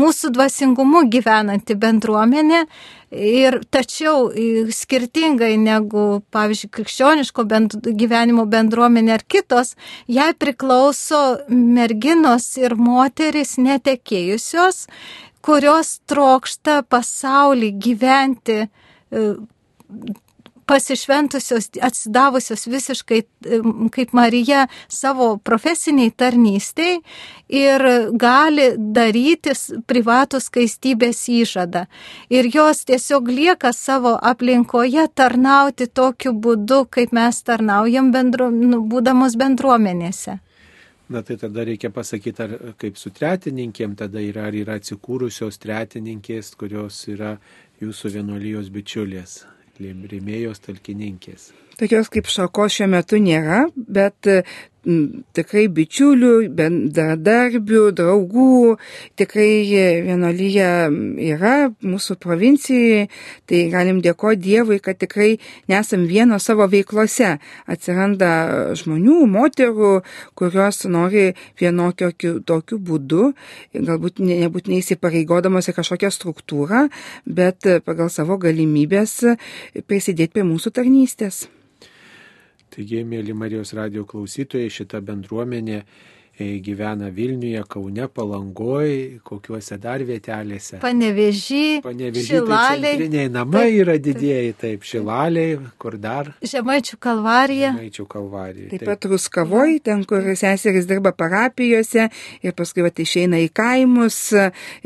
mūsų 0.02 0.32
dvasingumu 0.36 1.06
gyvenanti 1.12 1.78
bendruomenė. 1.78 2.66
Ir 3.08 3.60
tačiau 3.72 4.26
skirtingai 4.74 5.54
negu, 5.56 6.20
pavyzdžiui, 6.34 6.72
krikščioniško 6.76 7.44
bend, 7.48 7.76
gyvenimo 7.96 8.44
bendruomenė 8.44 9.14
ar 9.16 9.24
kitos, 9.24 9.72
jai 10.12 10.34
priklauso 10.36 11.22
merginos 11.48 12.50
ir 12.60 12.76
moteris 12.76 13.56
netekėjusios 13.56 14.84
kurios 15.44 15.98
trokšta 16.10 16.82
pasaulį 16.92 17.70
gyventi 17.84 18.58
e, 18.64 18.68
pasišventusios, 20.68 21.70
atsidavusios 21.82 22.66
visiškai 22.68 23.22
kaip 23.94 24.12
Marija 24.12 24.66
savo 24.88 25.30
profesiniai 25.44 26.10
tarnystiai 26.10 26.98
ir 27.48 27.84
gali 28.20 28.68
darytis 28.76 29.68
privatų 29.88 30.40
skaistybės 30.44 31.22
įžadą. 31.32 31.86
Ir 32.30 32.50
jos 32.54 32.84
tiesiog 32.88 33.30
lieka 33.32 33.72
savo 33.72 34.16
aplinkoje 34.32 35.08
tarnauti 35.14 35.88
tokiu 35.88 36.34
būdu, 36.34 36.84
kaip 36.90 37.16
mes 37.16 37.40
tarnaujam 37.42 38.12
bendru, 38.12 38.50
nu, 38.52 38.84
būdamos 38.92 39.38
bendruomenėse. 39.40 40.38
Na 41.08 41.22
tai 41.24 41.38
tada 41.40 41.64
reikia 41.64 41.88
pasakyti, 41.88 42.42
ar 42.44 42.74
kaip 42.76 42.98
su 43.00 43.08
tretininkėm 43.16 43.94
tada 43.96 44.20
yra, 44.20 44.50
ar 44.50 44.56
yra 44.58 44.76
atsikūrusios 44.76 45.56
tretininkės, 45.62 46.52
kurios 46.60 46.98
yra 47.08 47.38
jūsų 47.80 48.12
vienuolijos 48.18 48.68
bičiulės, 48.74 49.38
rėmėjos 49.80 50.62
talkininkės. 50.64 51.52
Tokios 51.78 52.10
kaip 52.10 52.30
šakos 52.30 52.74
šiuo 52.78 52.88
metu 52.90 53.20
nėra, 53.22 53.66
bet 53.76 54.26
tikrai 55.36 55.66
bičiulių, 55.72 56.32
bendradarbių, 56.56 57.82
draugų, 57.98 58.76
tikrai 59.18 59.50
vienolyje 60.06 60.70
yra 61.28 61.54
mūsų 61.84 62.16
provincijoje, 62.22 63.08
tai 63.48 63.62
galim 63.72 64.00
dėkoti 64.04 64.40
Dievui, 64.48 64.78
kad 64.80 65.00
tikrai 65.00 65.34
nesam 65.68 66.06
vieno 66.08 66.38
savo 66.40 66.68
veiklose. 66.70 67.34
Atsiranda 67.68 68.30
žmonių, 68.78 69.20
moterų, 69.28 69.92
kurios 70.38 70.84
nori 70.88 71.32
vienokio 71.60 72.12
tokiu 72.46 72.78
būdu, 72.78 73.32
galbūt 73.74 74.22
nebūtinai 74.24 74.80
įsipareigodamos 74.82 75.68
į 75.68 75.76
kažkokią 75.80 76.12
struktūrą, 76.14 76.86
bet 77.26 77.68
pagal 77.84 78.12
savo 78.14 78.40
galimybės 78.40 79.20
prisidėti 79.86 80.38
prie 80.38 80.48
mūsų 80.48 80.76
tarnystės. 80.80 81.46
Taigi, 82.78 83.00
mėly 83.02 83.34
Marijos 83.34 83.72
radio 83.74 84.04
klausytojai, 84.06 84.68
šita 84.70 85.00
bendruomenė 85.02 85.80
e, 85.80 86.44
gyvena 86.62 87.08
Vilniuje, 87.10 87.64
Kaune, 87.66 88.06
Palangoje, 88.14 89.16
kokiuose 89.26 89.80
dar 89.82 90.04
vietelėse. 90.06 90.78
Panevežį, 90.84 91.80
Panevežį 91.82 92.24
Šilaliai. 92.28 93.10
Tai 93.16 93.26
namai 93.34 93.64
taip, 93.64 93.80
yra 93.80 93.98
didieji, 93.98 94.54
taip, 94.62 94.86
Šilaliai, 94.86 95.58
kur 95.82 95.98
dar. 95.98 96.30
Žemaičių 96.54 97.02
kalvarija. 97.02 97.74
Žemaičių 97.74 98.08
kalvarija. 98.14 98.70
Taip, 98.70 98.78
taip 98.78 98.92
pat 98.92 99.10
Ruskavoj, 99.10 99.78
ten, 99.90 100.06
kur 100.06 100.30
seserys 100.38 100.86
dirba 100.86 101.10
parapijose 101.18 102.06
ir 102.46 102.58
paskui 102.62 102.86
va, 102.86 102.94
išeina 102.94 103.42
į 103.42 103.50
kaimus, 103.58 104.20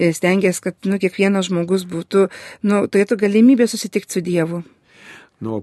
stengiasi, 0.00 0.64
kad 0.70 0.88
nu, 0.88 0.96
kiekvienas 0.96 1.52
žmogus 1.52 1.84
būtų, 1.92 2.30
nu, 2.64 2.86
turėtų 2.88 3.20
galimybę 3.26 3.68
susitikti 3.68 4.16
su 4.16 4.24
Dievu. 4.24 4.64
Nu, 5.42 5.58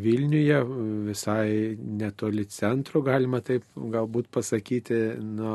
Vilniuje, 0.00 0.60
visai 1.10 1.76
netoli 1.76 2.46
centro, 2.48 3.02
galima 3.04 3.42
taip 3.44 3.66
galbūt 3.76 4.30
pasakyti, 4.32 5.00
nu, 5.20 5.50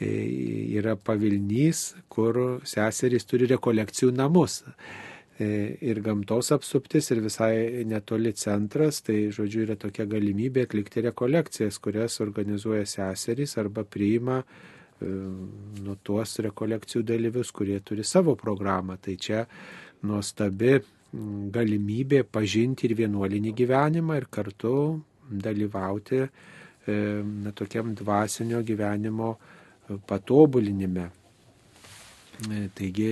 yra 0.00 0.96
pavilnys, 0.96 1.94
kur 2.12 2.60
seserys 2.66 3.24
turi 3.30 3.46
rekolekcijų 3.54 4.10
namus. 4.12 4.62
E, 5.38 5.76
ir 5.84 6.00
gamtos 6.00 6.48
apsuptis, 6.52 7.10
ir 7.12 7.20
visai 7.20 7.84
netoli 7.84 8.32
centras, 8.32 9.02
tai 9.04 9.28
žodžiu 9.36 9.66
yra 9.66 9.76
tokia 9.76 10.06
galimybė 10.08 10.64
atlikti 10.64 11.04
rekolekcijas, 11.04 11.76
kurias 11.84 12.20
organizuoja 12.24 12.86
seserys 12.88 13.58
arba 13.60 13.84
priima 13.84 14.38
e, 14.40 15.10
nu, 15.84 15.96
tuos 16.02 16.38
rekolekcijų 16.40 17.04
dalyvius, 17.04 17.52
kurie 17.52 17.82
turi 17.84 18.04
savo 18.04 18.32
programą. 18.34 18.96
Tai 18.96 19.16
čia 19.20 19.44
nuostabi 20.08 20.78
galimybė 21.12 22.22
pažinti 22.28 22.88
ir 22.88 22.94
vienuolinį 22.98 23.52
gyvenimą 23.60 24.16
ir 24.20 24.26
kartu 24.30 24.72
dalyvauti 25.30 26.18
e, 26.22 26.28
na, 27.44 27.52
tokiam 27.54 27.94
dvasinio 27.94 28.62
gyvenimo 28.66 29.30
e, 29.36 29.96
patobulinime. 30.06 31.06
E, 32.50 32.66
taigi 32.76 33.08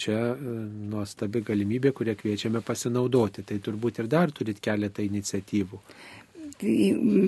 čia 0.00 0.20
nuostabi 0.40 1.42
galimybė, 1.44 1.92
kurią 1.92 2.14
kviečiame 2.22 2.62
pasinaudoti. 2.64 3.44
Tai 3.44 3.58
turbūt 3.66 4.00
ir 4.02 4.08
dar 4.14 4.32
turit 4.32 4.60
keletą 4.64 5.04
iniciatyvų. 5.04 5.82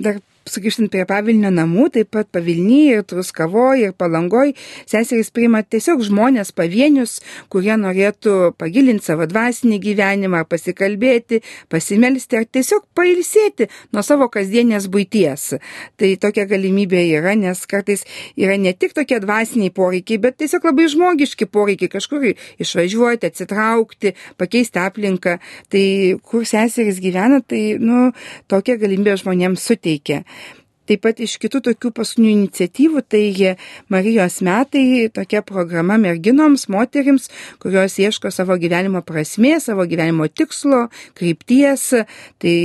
Dar 0.03 0.17
sugrįžtant 0.49 0.89
prie 0.91 1.05
pavilnio 1.07 1.51
namų, 1.53 1.87
taip 1.95 2.11
pat 2.15 2.29
pavilnyje 2.33 3.03
truskavoje 3.11 3.89
ir 3.89 3.93
palangoje, 3.97 4.55
seserys 4.89 5.29
priima 5.33 5.61
tiesiog 5.61 6.01
žmonės 6.07 6.53
pavienius, 6.57 7.19
kurie 7.51 7.73
norėtų 7.77 8.53
pagilinti 8.59 9.11
savo 9.11 9.27
dvasinį 9.29 9.77
gyvenimą, 9.83 10.43
pasikalbėti, 10.49 11.41
pasimelsti 11.71 12.39
ar 12.39 12.47
tiesiog 12.49 12.87
pailsėti 12.97 13.69
nuo 13.93 14.03
savo 14.05 14.27
kasdienės 14.33 14.89
būties. 14.91 15.47
Tai 16.01 16.11
tokia 16.21 16.47
galimybė 16.49 17.03
yra, 17.19 17.35
nes 17.37 17.61
kartais 17.69 18.05
yra 18.39 18.57
ne 18.57 18.73
tik 18.73 18.95
tokie 18.97 19.21
dvasiniai 19.21 19.73
poreikiai, 19.73 20.21
bet 20.21 20.39
tiesiog 20.41 20.65
labai 20.71 20.89
žmogiški 20.91 21.47
poreikiai 21.51 21.91
kažkur 21.91 22.31
išvažiuoti, 22.61 23.29
atsitraukti, 23.29 24.15
pakeisti 24.41 24.81
aplinką. 24.81 25.37
Tai 25.71 25.85
kur 26.25 26.45
seserys 26.47 26.99
gyvena, 27.03 27.41
tai 27.45 27.77
nu, 27.79 28.09
tokia 28.51 28.77
galimybė 28.81 29.17
žmonėms 29.21 29.69
suteikia. 29.69 30.23
Taip 30.91 31.05
pat 31.05 31.21
iš 31.23 31.37
kitų 31.39 31.61
tokių 31.69 31.93
paskutinių 31.95 32.31
iniciatyvų, 32.33 33.01
tai 33.07 33.53
Marijos 33.93 34.41
metai, 34.43 35.07
tokia 35.15 35.39
programa 35.47 35.95
merginoms, 35.95 36.67
moterims, 36.67 37.29
kurios 37.63 37.95
ieško 37.95 38.27
savo 38.35 38.57
gyvenimo 38.59 38.99
prasmės, 39.07 39.69
savo 39.69 39.87
gyvenimo 39.87 40.27
tikslo, 40.27 40.89
krypties. 41.15 41.93
Tai 42.43 42.55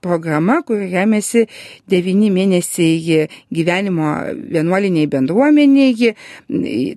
programa, 0.00 0.60
kur 0.66 0.80
remiasi 0.80 1.44
devyni 1.90 2.30
mėnesiai 2.32 3.26
gyvenimo 3.54 4.12
vienuoliniai 4.52 5.08
bendruomeniai. 5.10 6.14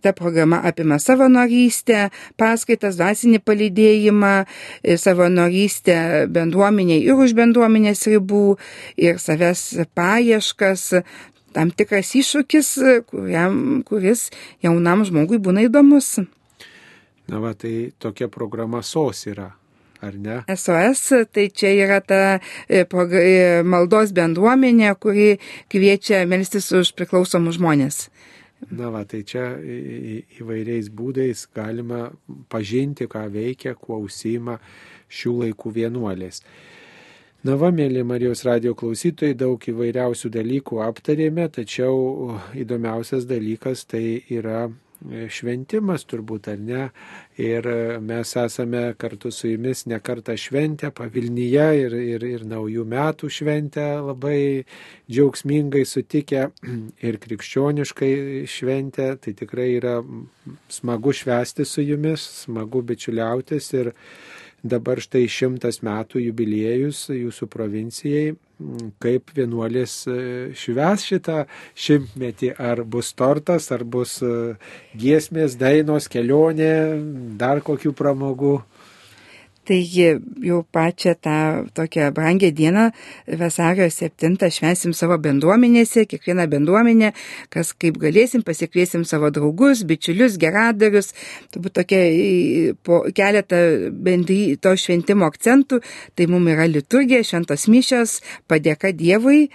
Ta 0.02 0.14
programa 0.18 0.62
apima 0.68 1.00
savanorystę, 1.02 2.10
paskaitas, 2.40 2.98
dvasinį 3.00 3.42
palydėjimą, 3.46 4.34
savanorystę 5.04 5.98
bendruomeniai 6.34 7.02
ir 7.06 7.22
už 7.22 7.36
bendruomenės 7.38 8.06
ribų, 8.12 8.46
ir 9.02 9.22
savęs 9.22 9.66
paieškas, 10.32 11.04
tam 11.54 11.72
tikras 11.72 12.14
iššūkis, 12.16 12.70
kuriam, 13.10 13.82
kuris 13.84 14.30
jaunam 14.64 15.04
žmogui 15.06 15.40
būna 15.40 15.68
įdomus. 15.68 16.22
Na, 17.28 17.40
va, 17.40 17.54
tai 17.54 17.92
tokia 18.00 18.28
programa 18.32 18.82
SOS 18.82 19.28
yra 19.32 19.52
ar 20.02 20.16
ne? 20.18 20.42
SOS, 20.50 21.28
tai 21.32 21.50
čia 21.54 21.74
yra 21.76 22.00
ta 22.02 22.40
e, 22.68 22.84
e, 22.84 23.62
maldos 23.64 24.12
bendruomenė, 24.16 24.96
kuri 25.00 25.38
kviečia 25.70 26.26
melstis 26.26 26.72
už 26.72 26.96
priklausomus 26.98 27.60
žmonės. 27.60 28.08
Na 28.72 28.92
va, 28.94 29.04
tai 29.06 29.24
čia 29.26 29.56
įvairiais 30.42 30.90
būdais 30.94 31.48
galima 31.54 32.12
pažinti, 32.50 33.08
ką 33.10 33.28
veikia, 33.34 33.74
kuo 33.74 34.04
užsima 34.06 34.60
šių 35.12 35.38
laikų 35.46 35.74
vienuolės. 35.78 36.44
Na 37.42 37.56
va, 37.58 37.72
mėly 37.74 38.04
Marijos 38.06 38.44
radio 38.46 38.76
klausytojai, 38.78 39.34
daug 39.34 39.64
įvairiausių 39.66 40.30
dalykų 40.36 40.84
aptarėme, 40.86 41.48
tačiau 41.50 42.36
įdomiausias 42.54 43.26
dalykas 43.26 43.82
tai 43.90 44.04
yra 44.30 44.68
šventimas 45.34 46.06
turbūt 46.06 46.52
ar 46.52 46.60
ne. 46.62 46.84
Ir 47.42 47.66
mes 48.06 48.36
esame 48.38 48.84
kartu 49.02 49.32
su 49.34 49.50
jumis 49.50 49.86
nekartą 49.90 50.36
šventę 50.38 50.92
pavilnyje 50.94 51.68
ir, 51.80 51.96
ir, 52.14 52.26
ir 52.28 52.46
naujų 52.46 52.86
metų 52.86 53.30
šventę 53.34 53.88
labai 54.06 54.64
džiaugsmingai 55.10 55.82
sutikę 55.88 56.44
ir 57.08 57.18
krikščioniškai 57.26 58.14
šventę. 58.46 59.16
Tai 59.24 59.34
tikrai 59.42 59.72
yra 59.80 59.98
smagu 60.70 61.16
švesti 61.16 61.66
su 61.66 61.82
jumis, 61.86 62.28
smagu 62.46 62.84
bičiuliautis 62.86 63.74
ir 63.80 63.96
dabar 64.64 65.02
štai 65.02 65.26
šimtas 65.30 65.82
metų 65.86 66.22
jubiliejus 66.28 67.08
jūsų 67.14 67.48
provincijai, 67.52 68.34
kaip 69.02 69.34
vienuolis 69.36 69.96
e, 70.06 70.18
šves 70.58 71.06
šitą 71.10 71.38
šimtmetį, 71.74 72.54
ar 72.62 72.84
bus 72.86 73.12
tortas, 73.18 73.72
ar 73.74 73.84
bus 73.84 74.20
e, 74.22 74.54
giesmės, 74.98 75.58
dainos, 75.58 76.10
kelionė, 76.12 76.74
dar 77.42 77.64
kokių 77.66 77.96
pramogų. 77.98 78.60
Tai 79.72 79.80
jau 80.44 80.66
pačią 80.68 81.14
tą 81.22 81.66
tokią 81.74 82.12
brangę 82.12 82.52
dieną, 82.52 82.92
vasario 83.28 83.86
7, 83.90 84.36
švensim 84.52 84.92
savo 84.94 85.16
bendruomenėse, 85.16 86.04
kiekvieną 86.12 86.44
bendruomenę, 86.52 87.14
kas 87.54 87.72
kaip 87.80 87.96
galėsim, 88.02 88.44
pasikviesim 88.44 89.06
savo 89.08 89.30
draugus, 89.32 89.86
bičiulius, 89.88 90.36
geradarius, 90.42 91.14
turbūt 91.54 91.78
tokia 91.80 92.02
po 92.84 92.98
keletą 93.16 93.62
bendry 93.96 94.58
to 94.60 94.74
šventimo 94.76 95.30
akcentų, 95.32 95.80
tai 96.20 96.28
mums 96.28 96.52
yra 96.52 96.68
liturgija, 96.68 97.24
šventos 97.24 97.70
mišios, 97.72 98.18
padėka 98.52 98.92
Dievui 98.92 99.46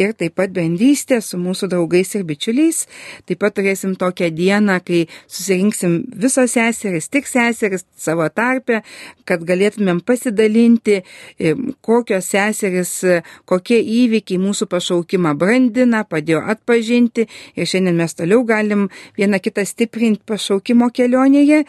ir 0.00 0.16
taip 0.16 0.38
pat 0.40 0.56
bendrystė 0.56 1.20
su 1.20 1.36
mūsų 1.36 1.68
draugais 1.74 2.14
ir 2.16 2.24
bičiuliais. 2.24 2.86
Taip 3.28 3.44
pat 3.44 3.58
turėsim 3.60 3.92
tokią 4.00 4.32
dieną, 4.32 4.80
kai 4.88 5.04
susirinksim 5.28 6.00
visos 6.16 6.56
seseris, 6.56 7.12
tik 7.12 7.28
seseris 7.28 7.84
savo 8.00 8.24
tarpę, 8.32 8.80
kad 9.28 9.44
galėsim 9.44 9.65
galėtumėm 9.66 10.00
pasidalinti, 10.06 11.02
e, 11.38 11.54
kokios 11.80 12.30
seseris, 12.30 13.04
e, 13.04 13.22
kokie 13.44 13.80
įvykiai 13.80 14.38
mūsų 14.38 14.68
pašaukimą 14.70 15.36
brandina, 15.36 16.04
padėjo 16.04 16.42
atpažinti 16.46 17.26
ir 17.56 17.66
šiandien 17.66 17.96
mes 17.96 18.14
toliau 18.14 18.44
galim 18.44 18.88
vieną 19.16 19.40
kitą 19.40 19.64
stiprinti 19.64 20.22
pašaukimo 20.26 20.90
kelionėje. 20.90 21.64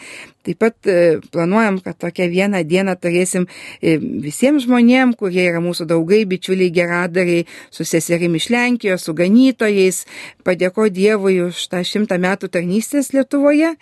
Taip 0.48 0.60
pat 0.60 0.88
e, 0.88 1.20
planuojam, 1.32 1.80
kad 1.84 1.98
tokią 1.98 2.30
vieną 2.32 2.64
dieną 2.64 2.95
turėsim 2.95 3.48
visiems 3.82 4.64
žmonėms, 4.64 5.18
kurie 5.20 5.43
yra 5.50 5.60
mūsų 5.60 5.88
draugai, 5.89 6.24
bičiuliai, 6.26 6.72
geradariai, 6.72 7.45
su 7.70 7.84
seserim 7.84 8.36
iš 8.36 8.50
Lenkijos, 8.50 9.04
su 9.04 9.14
ganytojais, 9.14 10.06
padėko 10.48 10.88
Dievui 10.88 11.41
už 11.50 11.68
tą 11.68 11.84
šimtą 11.84 12.16
metų 12.18 12.48
tarnystės 12.48 13.12
Lietuvoje. 13.12 13.76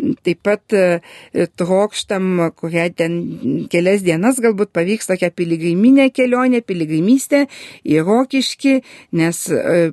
Taip 0.00 0.40
pat 0.42 0.74
e, 0.74 1.00
trokštam, 1.60 2.28
kurią 2.56 2.86
ten 2.96 3.18
kelias 3.72 4.04
dienas 4.06 4.40
galbūt 4.42 4.72
pavyks 4.74 5.10
tokia 5.10 5.28
piligriminė 5.36 6.08
kelionė, 6.16 6.62
piligrimystė 6.64 7.44
į 7.84 8.00
Rokiškį, 8.06 8.78
nes 9.20 9.42
e, 9.52 9.92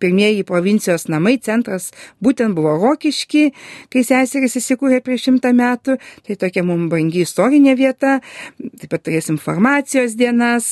pirmieji 0.00 0.44
provincijos 0.48 1.06
namai, 1.12 1.36
centras 1.42 1.90
būtent 2.24 2.56
buvo 2.56 2.74
Rokiški, 2.78 3.44
kai 3.92 4.04
seserys 4.06 4.58
įsikūrė 4.60 5.00
prieš 5.04 5.28
šimtą 5.28 5.52
metų, 5.56 5.98
tai 6.26 6.36
tokia 6.40 6.64
mums 6.66 6.90
brangi 6.92 7.24
istorinė 7.24 7.74
vieta, 7.78 8.18
taip 8.58 8.90
pat 8.92 9.04
turėsim 9.06 9.38
formacijos 9.42 10.16
dienas, 10.18 10.70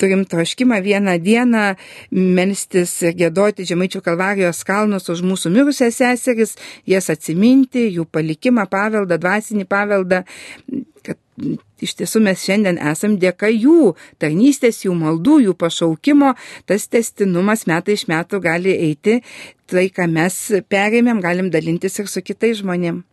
turim 0.00 0.24
troškimą 0.28 0.80
vieną 0.84 1.16
dieną 1.22 1.64
melstis 2.10 2.96
ir 3.04 3.16
gėdoti 3.20 3.66
Žemaičių 3.68 4.02
kalvarijos 4.04 4.64
kalnus 4.68 5.08
už 5.12 5.24
mūsų 5.26 5.52
mirusias 5.54 6.00
seseris, 6.02 6.56
jas 6.88 7.10
atsiminti, 7.12 7.88
jų 7.96 8.08
palikimą, 8.12 8.66
paveldą, 8.72 9.18
dvasinį 9.22 9.64
paveldą, 9.70 10.22
kad 11.06 11.20
iš 11.82 11.96
tiesų 12.00 12.22
mes 12.28 12.44
šiandien 12.44 12.78
esam 12.92 13.18
dėka 13.22 13.50
jų 13.52 13.94
tarnystės, 14.22 14.84
jų 14.86 14.94
maldų, 14.98 15.40
jų 15.48 15.56
pašaukimo, 15.58 16.34
tas 16.66 16.88
testinumas 16.92 17.66
metai 17.70 17.98
iš 17.98 18.06
metų 18.12 18.40
gali 18.44 18.76
eiti, 18.88 19.20
tai 19.66 19.88
ką 19.90 20.08
mes 20.10 20.38
perėmėm, 20.70 21.20
galim 21.24 21.50
dalintis 21.50 22.00
ir 22.00 22.10
su 22.10 22.24
kitais 22.24 22.62
žmonėmis. 22.62 23.04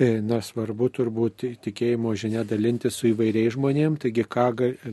E, 0.00 0.06
na, 0.24 0.38
svarbu 0.40 0.86
turbūt 0.96 1.42
tikėjimo 1.62 2.14
žinia 2.16 2.46
dalinti 2.48 2.88
su 2.90 3.10
įvairiais 3.10 3.52
žmonėms, 3.54 4.00
taigi 4.02 4.24
ką 4.24 4.46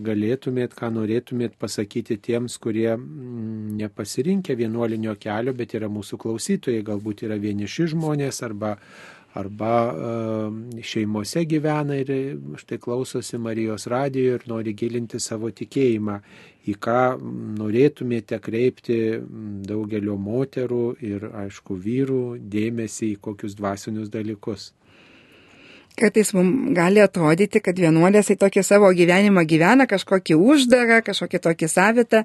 galėtumėt, 0.05 0.75
ką 0.75 0.89
norėtumėt 0.91 1.55
pasakyti 1.61 2.17
tiems, 2.19 2.57
kurie 2.59 2.91
mm, 2.97 3.77
nepasirinkė 3.79 4.57
vienuolinio 4.59 5.15
kelio, 5.23 5.55
bet 5.55 5.77
yra 5.79 5.87
mūsų 5.89 6.19
klausytojai, 6.19 6.83
galbūt 6.91 7.23
yra 7.29 7.39
vieniši 7.39 7.87
žmonės 7.95 8.43
arba 8.45 8.75
arba 9.37 9.73
šeimose 10.81 11.43
gyvena 11.45 11.99
ir 11.99 12.11
štai 12.57 12.79
klausosi 12.81 13.37
Marijos 13.37 13.87
radijo 13.87 14.37
ir 14.37 14.47
nori 14.49 14.73
gilinti 14.73 15.19
savo 15.21 15.51
tikėjimą, 15.53 16.19
į 16.69 16.75
ką 16.81 17.03
norėtumėte 17.59 18.39
kreipti 18.43 18.99
daugelio 19.69 20.17
moterų 20.17 20.83
ir, 21.05 21.29
aišku, 21.43 21.77
vyrų 21.85 22.23
dėmesį 22.41 23.13
į 23.13 23.21
kokius 23.29 23.55
dvasinius 23.57 24.11
dalykus 24.13 24.71
kartais 25.99 26.31
mums 26.35 26.73
gali 26.77 27.01
atrodyti, 27.03 27.61
kad 27.63 27.77
vienuolės 27.79 28.31
į 28.33 28.37
tokį 28.41 28.63
savo 28.65 28.89
gyvenimą 28.95 29.43
gyvena 29.49 29.87
kažkokį 29.89 30.37
uždarą, 30.39 31.01
kažkokį 31.05 31.41
tokį 31.45 31.69
savitą. 31.71 32.23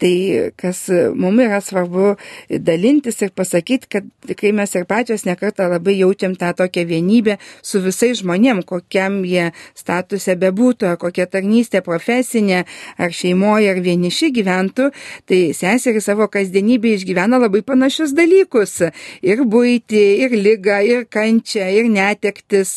Tai 0.00 0.14
kas 0.60 0.84
mums 1.14 1.44
yra 1.44 1.60
svarbu 1.64 2.14
dalintis 2.48 3.22
ir 3.24 3.32
pasakyti, 3.36 3.90
kad 3.96 4.08
tikrai 4.28 4.52
mes 4.56 4.74
ir 4.76 4.86
pačios 4.88 5.26
nekartą 5.28 5.68
labai 5.72 5.96
jaučiam 5.98 6.36
tą 6.38 6.52
tokią 6.56 6.84
vienybę 6.88 7.38
su 7.62 7.80
visais 7.84 8.20
žmonėm, 8.20 8.62
kokiam 8.68 9.22
jie 9.26 9.50
statuse 9.76 10.36
bebūtų, 10.40 10.92
ar 10.92 11.00
kokia 11.00 11.26
tarnystė 11.30 11.82
profesinė, 11.84 12.64
ar 12.98 13.14
šeimoje, 13.14 13.70
ar 13.72 13.80
vieniši 13.84 14.30
gyventų, 14.38 14.90
tai 15.28 15.40
seserį 15.56 16.02
savo 16.04 16.28
kasdienybėje 16.32 17.00
išgyvena 17.00 17.40
labai 17.42 17.64
panašius 17.66 18.14
dalykus. 18.16 18.80
Ir 19.24 19.44
būti, 19.48 20.02
ir 20.24 20.36
lygą, 20.36 20.80
ir 20.84 21.06
kančią, 21.10 21.66
ir 21.78 21.90
netektis, 21.92 22.76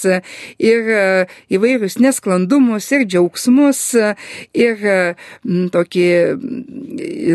ir 0.59 0.89
e, 0.91 1.25
įvairius 1.53 1.97
nesklandumus, 2.03 2.89
ir 2.95 3.05
džiaugsmus, 3.07 3.81
e, 3.95 4.13
ir 4.57 4.83
e, 4.85 4.97
tokį 5.73 6.07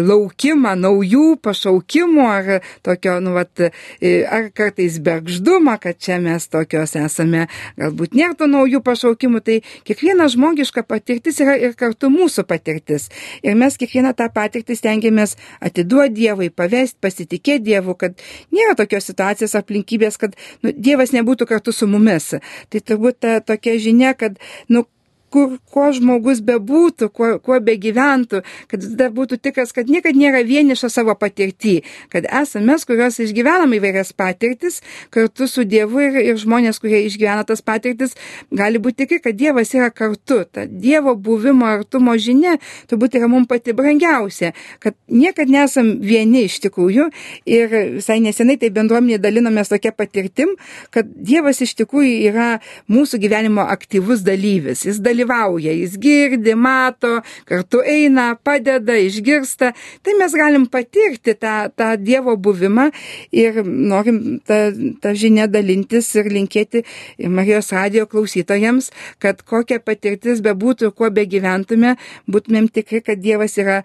laukimą 0.07 0.75
naujų 0.81 1.27
pašaukimų, 1.43 2.27
ar 2.27 2.69
tokio, 2.87 3.19
nu, 3.25 3.35
vat, 3.37 3.63
ar 3.63 4.49
kartais 4.57 4.99
bergždumą, 5.03 5.79
kad 5.83 5.99
čia 6.03 6.19
mes 6.23 6.49
tokios 6.53 6.97
esame, 6.99 7.47
galbūt 7.81 8.17
nėra 8.19 8.37
to 8.39 8.49
naujų 8.51 8.83
pašaukimų, 8.85 9.43
tai 9.45 9.61
kiekviena 9.89 10.29
žmogiška 10.33 10.85
patirtis 10.89 11.41
yra 11.43 11.57
ir 11.61 11.77
kartu 11.79 12.11
mūsų 12.13 12.47
patirtis. 12.49 13.09
Ir 13.43 13.57
mes 13.59 13.79
kiekvieną 13.81 14.15
tą 14.19 14.29
patirtį 14.33 14.77
stengiamės 14.79 15.37
atiduoti 15.63 16.15
Dievui, 16.23 16.51
pavesti, 16.55 16.99
pasitikėti 17.03 17.65
Dievu, 17.71 17.95
kad 17.99 18.21
nėra 18.55 18.77
tokios 18.79 19.09
situacijos 19.09 19.57
aplinkybės, 19.59 20.19
kad 20.21 20.37
nu, 20.63 20.73
Dievas 20.77 21.15
nebūtų 21.15 21.49
kartu 21.49 21.75
su 21.75 21.89
mumis. 21.91 22.33
Tai 22.71 22.82
turbūt 22.89 23.21
ta 23.25 23.39
tokia 23.41 23.79
žinia, 23.83 24.13
kad, 24.19 24.39
nu, 24.69 24.85
kur, 25.33 25.57
kuo 25.73 25.89
žmogus 25.95 26.43
bebūtų, 26.45 27.09
kuo, 27.15 27.31
kuo 27.43 27.59
begyventų, 27.65 28.43
kad 28.71 28.85
jis 28.85 28.95
dar 28.99 29.13
būtų 29.15 29.39
tikras, 29.43 29.73
kad 29.75 29.91
niekada 29.91 30.19
nėra 30.19 30.43
vieniša 30.47 30.91
savo 30.93 31.15
patirtį, 31.19 31.79
kad 32.13 32.27
esame 32.29 32.73
mes, 32.73 32.85
kurios 32.89 33.19
išgyvenam 33.23 33.73
įvairias 33.77 34.13
patirtis, 34.17 34.81
kartu 35.13 35.49
su 35.51 35.65
Dievu 35.69 36.03
ir, 36.05 36.19
ir 36.23 36.41
žmonės, 36.41 36.81
kurie 36.83 37.03
išgyvena 37.07 37.47
tas 37.49 37.63
patirtis, 37.65 38.15
gali 38.53 38.81
būti 38.83 39.05
tikri, 39.05 39.21
kad 39.25 39.39
Dievas 39.39 39.73
yra 39.77 39.91
kartu. 39.95 40.43
Ta 40.53 40.67
Dievo 40.67 41.15
buvimo 41.17 41.69
artumo 41.69 42.15
žinia 42.21 42.59
turbūt 42.91 43.17
yra 43.19 43.31
mums 43.31 43.49
pati 43.51 43.75
brangiausia, 43.77 44.53
kad 44.83 44.97
niekada 45.09 45.53
nesam 45.53 45.95
vieni 46.05 46.47
iš 46.49 46.61
tikrųjų 46.67 47.09
ir 47.49 47.77
visai 47.99 48.21
nesenai 48.25 48.59
tai 48.61 48.73
bendruomenė 48.75 49.21
dalinomės 49.23 49.73
tokia 49.73 49.95
patirtim, 49.97 50.55
kad 50.95 51.09
Dievas 51.13 51.63
iš 51.65 51.75
tikrųjų 51.81 52.15
yra 52.31 52.49
mūsų 52.93 53.21
gyvenimo 53.23 53.65
aktyvus 53.73 54.25
dalyvis. 54.27 54.85
Jis 54.87 55.01
dalyvauja 55.03 55.22
dalyvauja, 55.23 55.73
jis 55.73 55.97
girdi, 55.99 56.55
mato, 56.55 57.21
kartu 57.47 57.83
eina, 57.83 58.37
padeda, 58.37 58.97
išgirsta. 58.97 59.73
Tai 60.03 60.15
mes 60.19 60.33
galim 60.35 60.67
patirti 60.67 61.35
tą, 61.35 61.71
tą 61.77 61.97
Dievo 61.97 62.37
buvimą 62.37 62.91
ir 63.33 63.63
norim 63.65 64.41
tą, 64.47 64.73
tą 65.01 65.15
žinią 65.15 65.49
dalintis 65.51 66.15
ir 66.17 66.31
linkėti 66.33 66.85
Marijos 67.29 67.73
radio 67.73 68.07
klausytojams, 68.07 68.91
kad 69.19 69.43
kokia 69.43 69.81
patirtis 69.81 70.43
bebūtų, 70.43 70.93
kuo 70.93 71.11
begyventume, 71.11 71.97
būtumėm 72.29 72.69
tikri, 72.69 73.03
kad 73.03 73.21
Dievas 73.23 73.57
yra 73.59 73.83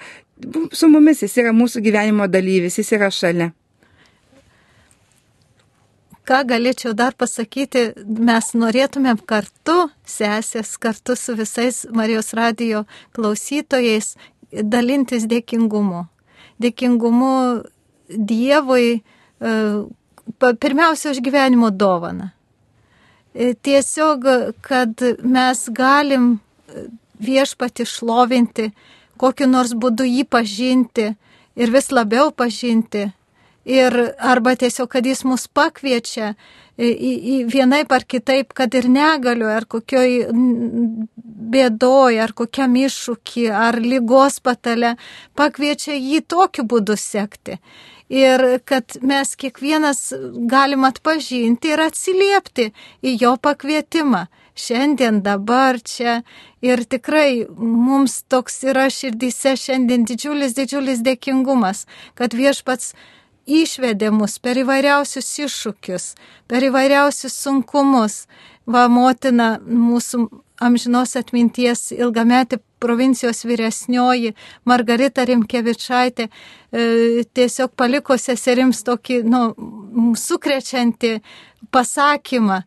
su 0.71 0.89
mumis, 0.89 1.21
jis 1.21 1.37
yra 1.37 1.53
mūsų 1.53 1.81
gyvenimo 1.81 2.27
dalyvis, 2.27 2.77
jis 2.77 2.93
yra 2.97 3.09
šalia 3.11 3.51
ką 6.27 6.41
galėčiau 6.47 6.93
dar 6.97 7.15
pasakyti, 7.15 7.91
mes 8.05 8.51
norėtumėm 8.53 9.19
kartu, 9.29 9.87
sesės, 10.07 10.75
kartu 10.81 11.15
su 11.15 11.35
visais 11.39 11.85
Marijos 11.95 12.33
radio 12.37 12.83
klausytojais 13.15 14.15
dalintis 14.51 15.27
dėkingumu. 15.29 16.05
Dėkingumu 16.59 17.33
Dievui, 18.07 18.99
e, 18.99 19.53
pirmiausia, 20.39 21.11
už 21.11 21.19
gyvenimo 21.23 21.71
dovaną. 21.71 22.31
E, 23.35 23.53
tiesiog, 23.53 24.27
kad 24.63 25.03
mes 25.23 25.67
galim 25.69 26.37
viešpati 27.19 27.85
šlovinti, 27.85 28.71
kokiu 29.17 29.47
nors 29.49 29.73
būdu 29.73 30.05
jį 30.07 30.23
pažinti 30.29 31.09
ir 31.57 31.73
vis 31.73 31.91
labiau 31.91 32.31
pažinti 32.31 33.07
Ir 33.67 33.93
arba 34.23 34.55
tiesiog, 34.55 34.87
kad 34.93 35.05
jis 35.05 35.25
mus 35.27 35.43
pakviečia 35.51 36.31
į, 36.77 36.89
į 37.33 37.35
vienai 37.51 37.81
par 37.89 38.05
kitaip, 38.07 38.53
kad 38.55 38.75
ir 38.79 38.87
negaliu, 38.87 39.49
ar 39.51 39.65
kokioj 39.67 40.29
bėdoj, 41.51 42.19
ar 42.23 42.33
kokiam 42.37 42.77
iššūkį, 42.79 43.45
ar 43.51 43.79
lygos 43.81 44.39
patale, 44.45 44.95
pakviečia 45.35 45.97
jį 45.97 46.23
tokiu 46.29 46.63
būdu 46.63 46.95
sekti. 46.95 47.57
Ir 48.07 48.61
kad 48.63 48.95
mes 49.03 49.35
kiekvienas 49.35 50.13
galim 50.47 50.87
atpažinti 50.87 51.73
ir 51.73 51.83
atsiliepti 51.83 52.69
į 53.03 53.17
jo 53.19 53.35
pakvietimą. 53.35 54.27
Šiandien, 54.57 55.19
dabar, 55.21 55.77
čia. 55.85 56.21
Ir 56.65 56.81
tikrai 56.89 57.45
mums 57.59 58.23
toks 58.31 58.63
yra 58.65 58.87
širdyse 58.89 59.53
šiandien 59.59 60.07
didžiulis, 60.07 60.55
didžiulis 60.57 61.03
dėkingumas, 61.05 61.83
kad 62.17 62.33
viešpats 62.33 62.95
išvedė 63.47 64.11
mus 64.11 64.37
per 64.43 64.59
įvairiausius 64.61 65.29
iššūkius, 65.47 66.11
per 66.47 66.67
įvairiausius 66.67 67.35
sunkumus. 67.43 68.25
Va, 68.67 68.89
motina 68.91 69.55
mūsų 69.63 70.25
amžinos 70.59 71.15
atminties 71.15 71.93
ilgametį 71.95 72.59
provincijos 72.83 73.45
vyresnioji 73.47 74.33
Margarita 74.67 75.23
Rimkevičaitė 75.25 76.27
e, 76.27 77.23
tiesiog 77.33 77.71
paliko 77.79 78.17
seserims 78.19 78.83
tokį, 78.83 79.21
nu, 79.23 79.41
sukrečiantį 80.19 81.13
pasakymą, 81.71 82.61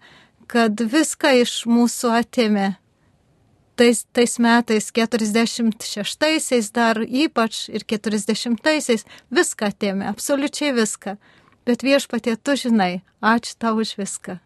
kad 0.51 0.81
viską 0.81 1.37
iš 1.45 1.61
mūsų 1.70 2.14
atėmė 2.22 2.70
tais, 3.81 4.05
tais 4.12 4.39
metais, 4.39 4.91
46-aisiais 4.93 6.68
dar 6.72 7.01
ypač 7.01 7.68
ir 7.72 7.87
40-aisiais 7.89 9.07
viską 9.33 9.70
atėmė, 9.72 10.05
absoliučiai 10.11 10.74
viską. 10.76 11.16
Bet 11.64 11.85
viešpatie, 11.87 12.37
tu 12.37 12.57
žinai, 12.61 13.01
ačiū 13.24 13.57
tau 13.61 13.81
už 13.81 13.97
viską. 14.01 14.41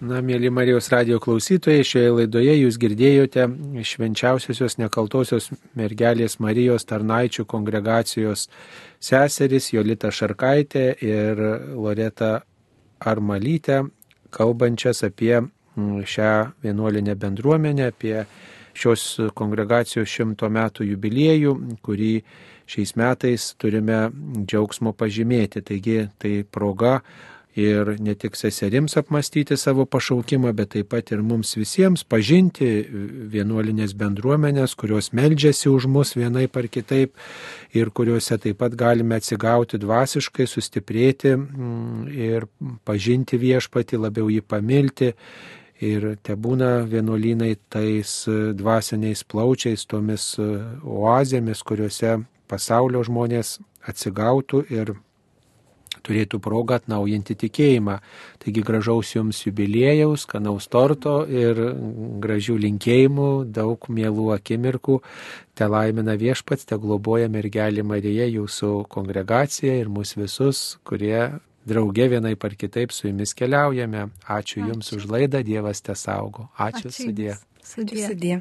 Na, 0.00 0.22
mėly 0.24 0.48
Marijos 0.48 0.88
radio 0.92 1.18
klausytojai, 1.20 1.84
šioje 1.84 2.12
laidoje 2.16 2.54
jūs 2.56 2.78
girdėjote 2.80 3.44
švenčiausiosios 3.84 4.78
nekaltosios 4.80 5.50
mergelės 5.76 6.38
Marijos 6.40 6.88
tarnaičių 6.88 7.44
kongregacijos 7.48 8.46
seseris 8.96 9.68
Jolita 9.74 10.08
Šarkaitė 10.08 10.86
ir 11.04 11.40
Loreta 11.76 12.32
Armalytė, 13.00 13.82
kalbančias 14.32 15.04
apie 15.04 15.34
šią 15.76 16.30
vienuolinę 16.62 17.14
bendruomenę, 17.16 17.90
apie 17.92 18.24
šios 18.74 19.18
kongregacijos 19.34 20.08
šimto 20.08 20.48
metų 20.52 20.86
jubiliejų, 20.92 21.56
kurį 21.84 22.14
šiais 22.70 22.94
metais 22.98 23.50
turime 23.58 24.08
džiaugsmo 24.46 24.94
pažymėti. 24.94 25.62
Taigi 25.66 26.06
tai 26.22 26.40
proga 26.46 27.00
ir 27.58 27.96
ne 27.98 28.14
tik 28.14 28.36
seserims 28.38 28.94
apmastyti 28.96 29.56
savo 29.58 29.84
pašaukimą, 29.90 30.52
bet 30.54 30.70
taip 30.76 30.90
pat 30.94 31.10
ir 31.10 31.22
mums 31.26 31.56
visiems 31.58 32.04
pažinti 32.06 32.68
vienuolinės 33.32 33.94
bendruomenės, 33.98 34.76
kurios 34.78 35.10
meldžiasi 35.16 35.68
už 35.70 35.88
mus 35.90 36.14
vienai 36.14 36.46
par 36.48 36.68
kitaip 36.70 37.16
ir 37.74 37.90
kuriuose 37.90 38.38
taip 38.38 38.60
pat 38.62 38.76
galime 38.78 39.18
atsigauti 39.18 39.80
dvasiškai, 39.82 40.46
sustiprėti 40.46 41.34
mm, 41.34 42.06
ir 42.14 42.46
pažinti 42.86 43.40
viešpati, 43.40 43.98
labiau 43.98 44.30
jį 44.30 44.44
pamilti 44.46 45.14
ir 45.80 46.16
te 46.22 46.36
būna 46.36 46.84
vienuolynai 46.88 47.54
tais 47.72 48.14
dvasiniais 48.56 49.24
plaučiais, 49.24 49.86
tomis 49.88 50.34
oazėmis, 50.38 51.62
kuriuose 51.66 52.18
pasaulio 52.50 53.02
žmonės 53.06 53.58
atsigautų 53.88 54.64
ir 54.70 54.94
turėtų 56.06 56.40
progą 56.42 56.78
atnaujinti 56.80 57.36
tikėjimą. 57.42 57.98
Taigi 58.42 58.64
gražaus 58.64 59.12
jums 59.14 59.42
jubiliejaus, 59.44 60.26
kanaus 60.30 60.68
torto 60.72 61.20
ir 61.28 61.60
gražių 62.24 62.56
linkėjimų, 62.64 63.30
daug 63.52 63.90
mielų 63.90 64.30
akimirkų. 64.38 65.00
Te 65.58 65.68
laimina 65.68 66.16
viešpats, 66.20 66.68
te 66.68 66.78
globoja 66.80 67.28
mergelė 67.32 67.84
Marija, 67.84 68.28
jūsų 68.30 68.72
kongregacija 68.92 69.76
ir 69.82 69.92
mus 69.92 70.16
visus, 70.16 70.78
kurie 70.88 71.40
drauge 71.66 72.08
vienai 72.08 72.36
par 72.36 72.54
kitaip 72.56 72.92
su 72.92 73.08
jumis 73.08 73.34
keliaujame. 73.34 74.08
Ačiū, 74.24 74.62
Ačiū. 74.62 74.68
Jums 74.68 74.92
už 74.96 75.08
laidą, 75.10 75.42
Dievas 75.44 75.82
te 75.82 75.94
saugo. 75.94 76.48
Ačiū, 76.56 76.88
Ačiū 76.88 76.96
sudė. 76.96 77.36
Sudė. 77.62 78.06
sudė. 78.08 78.40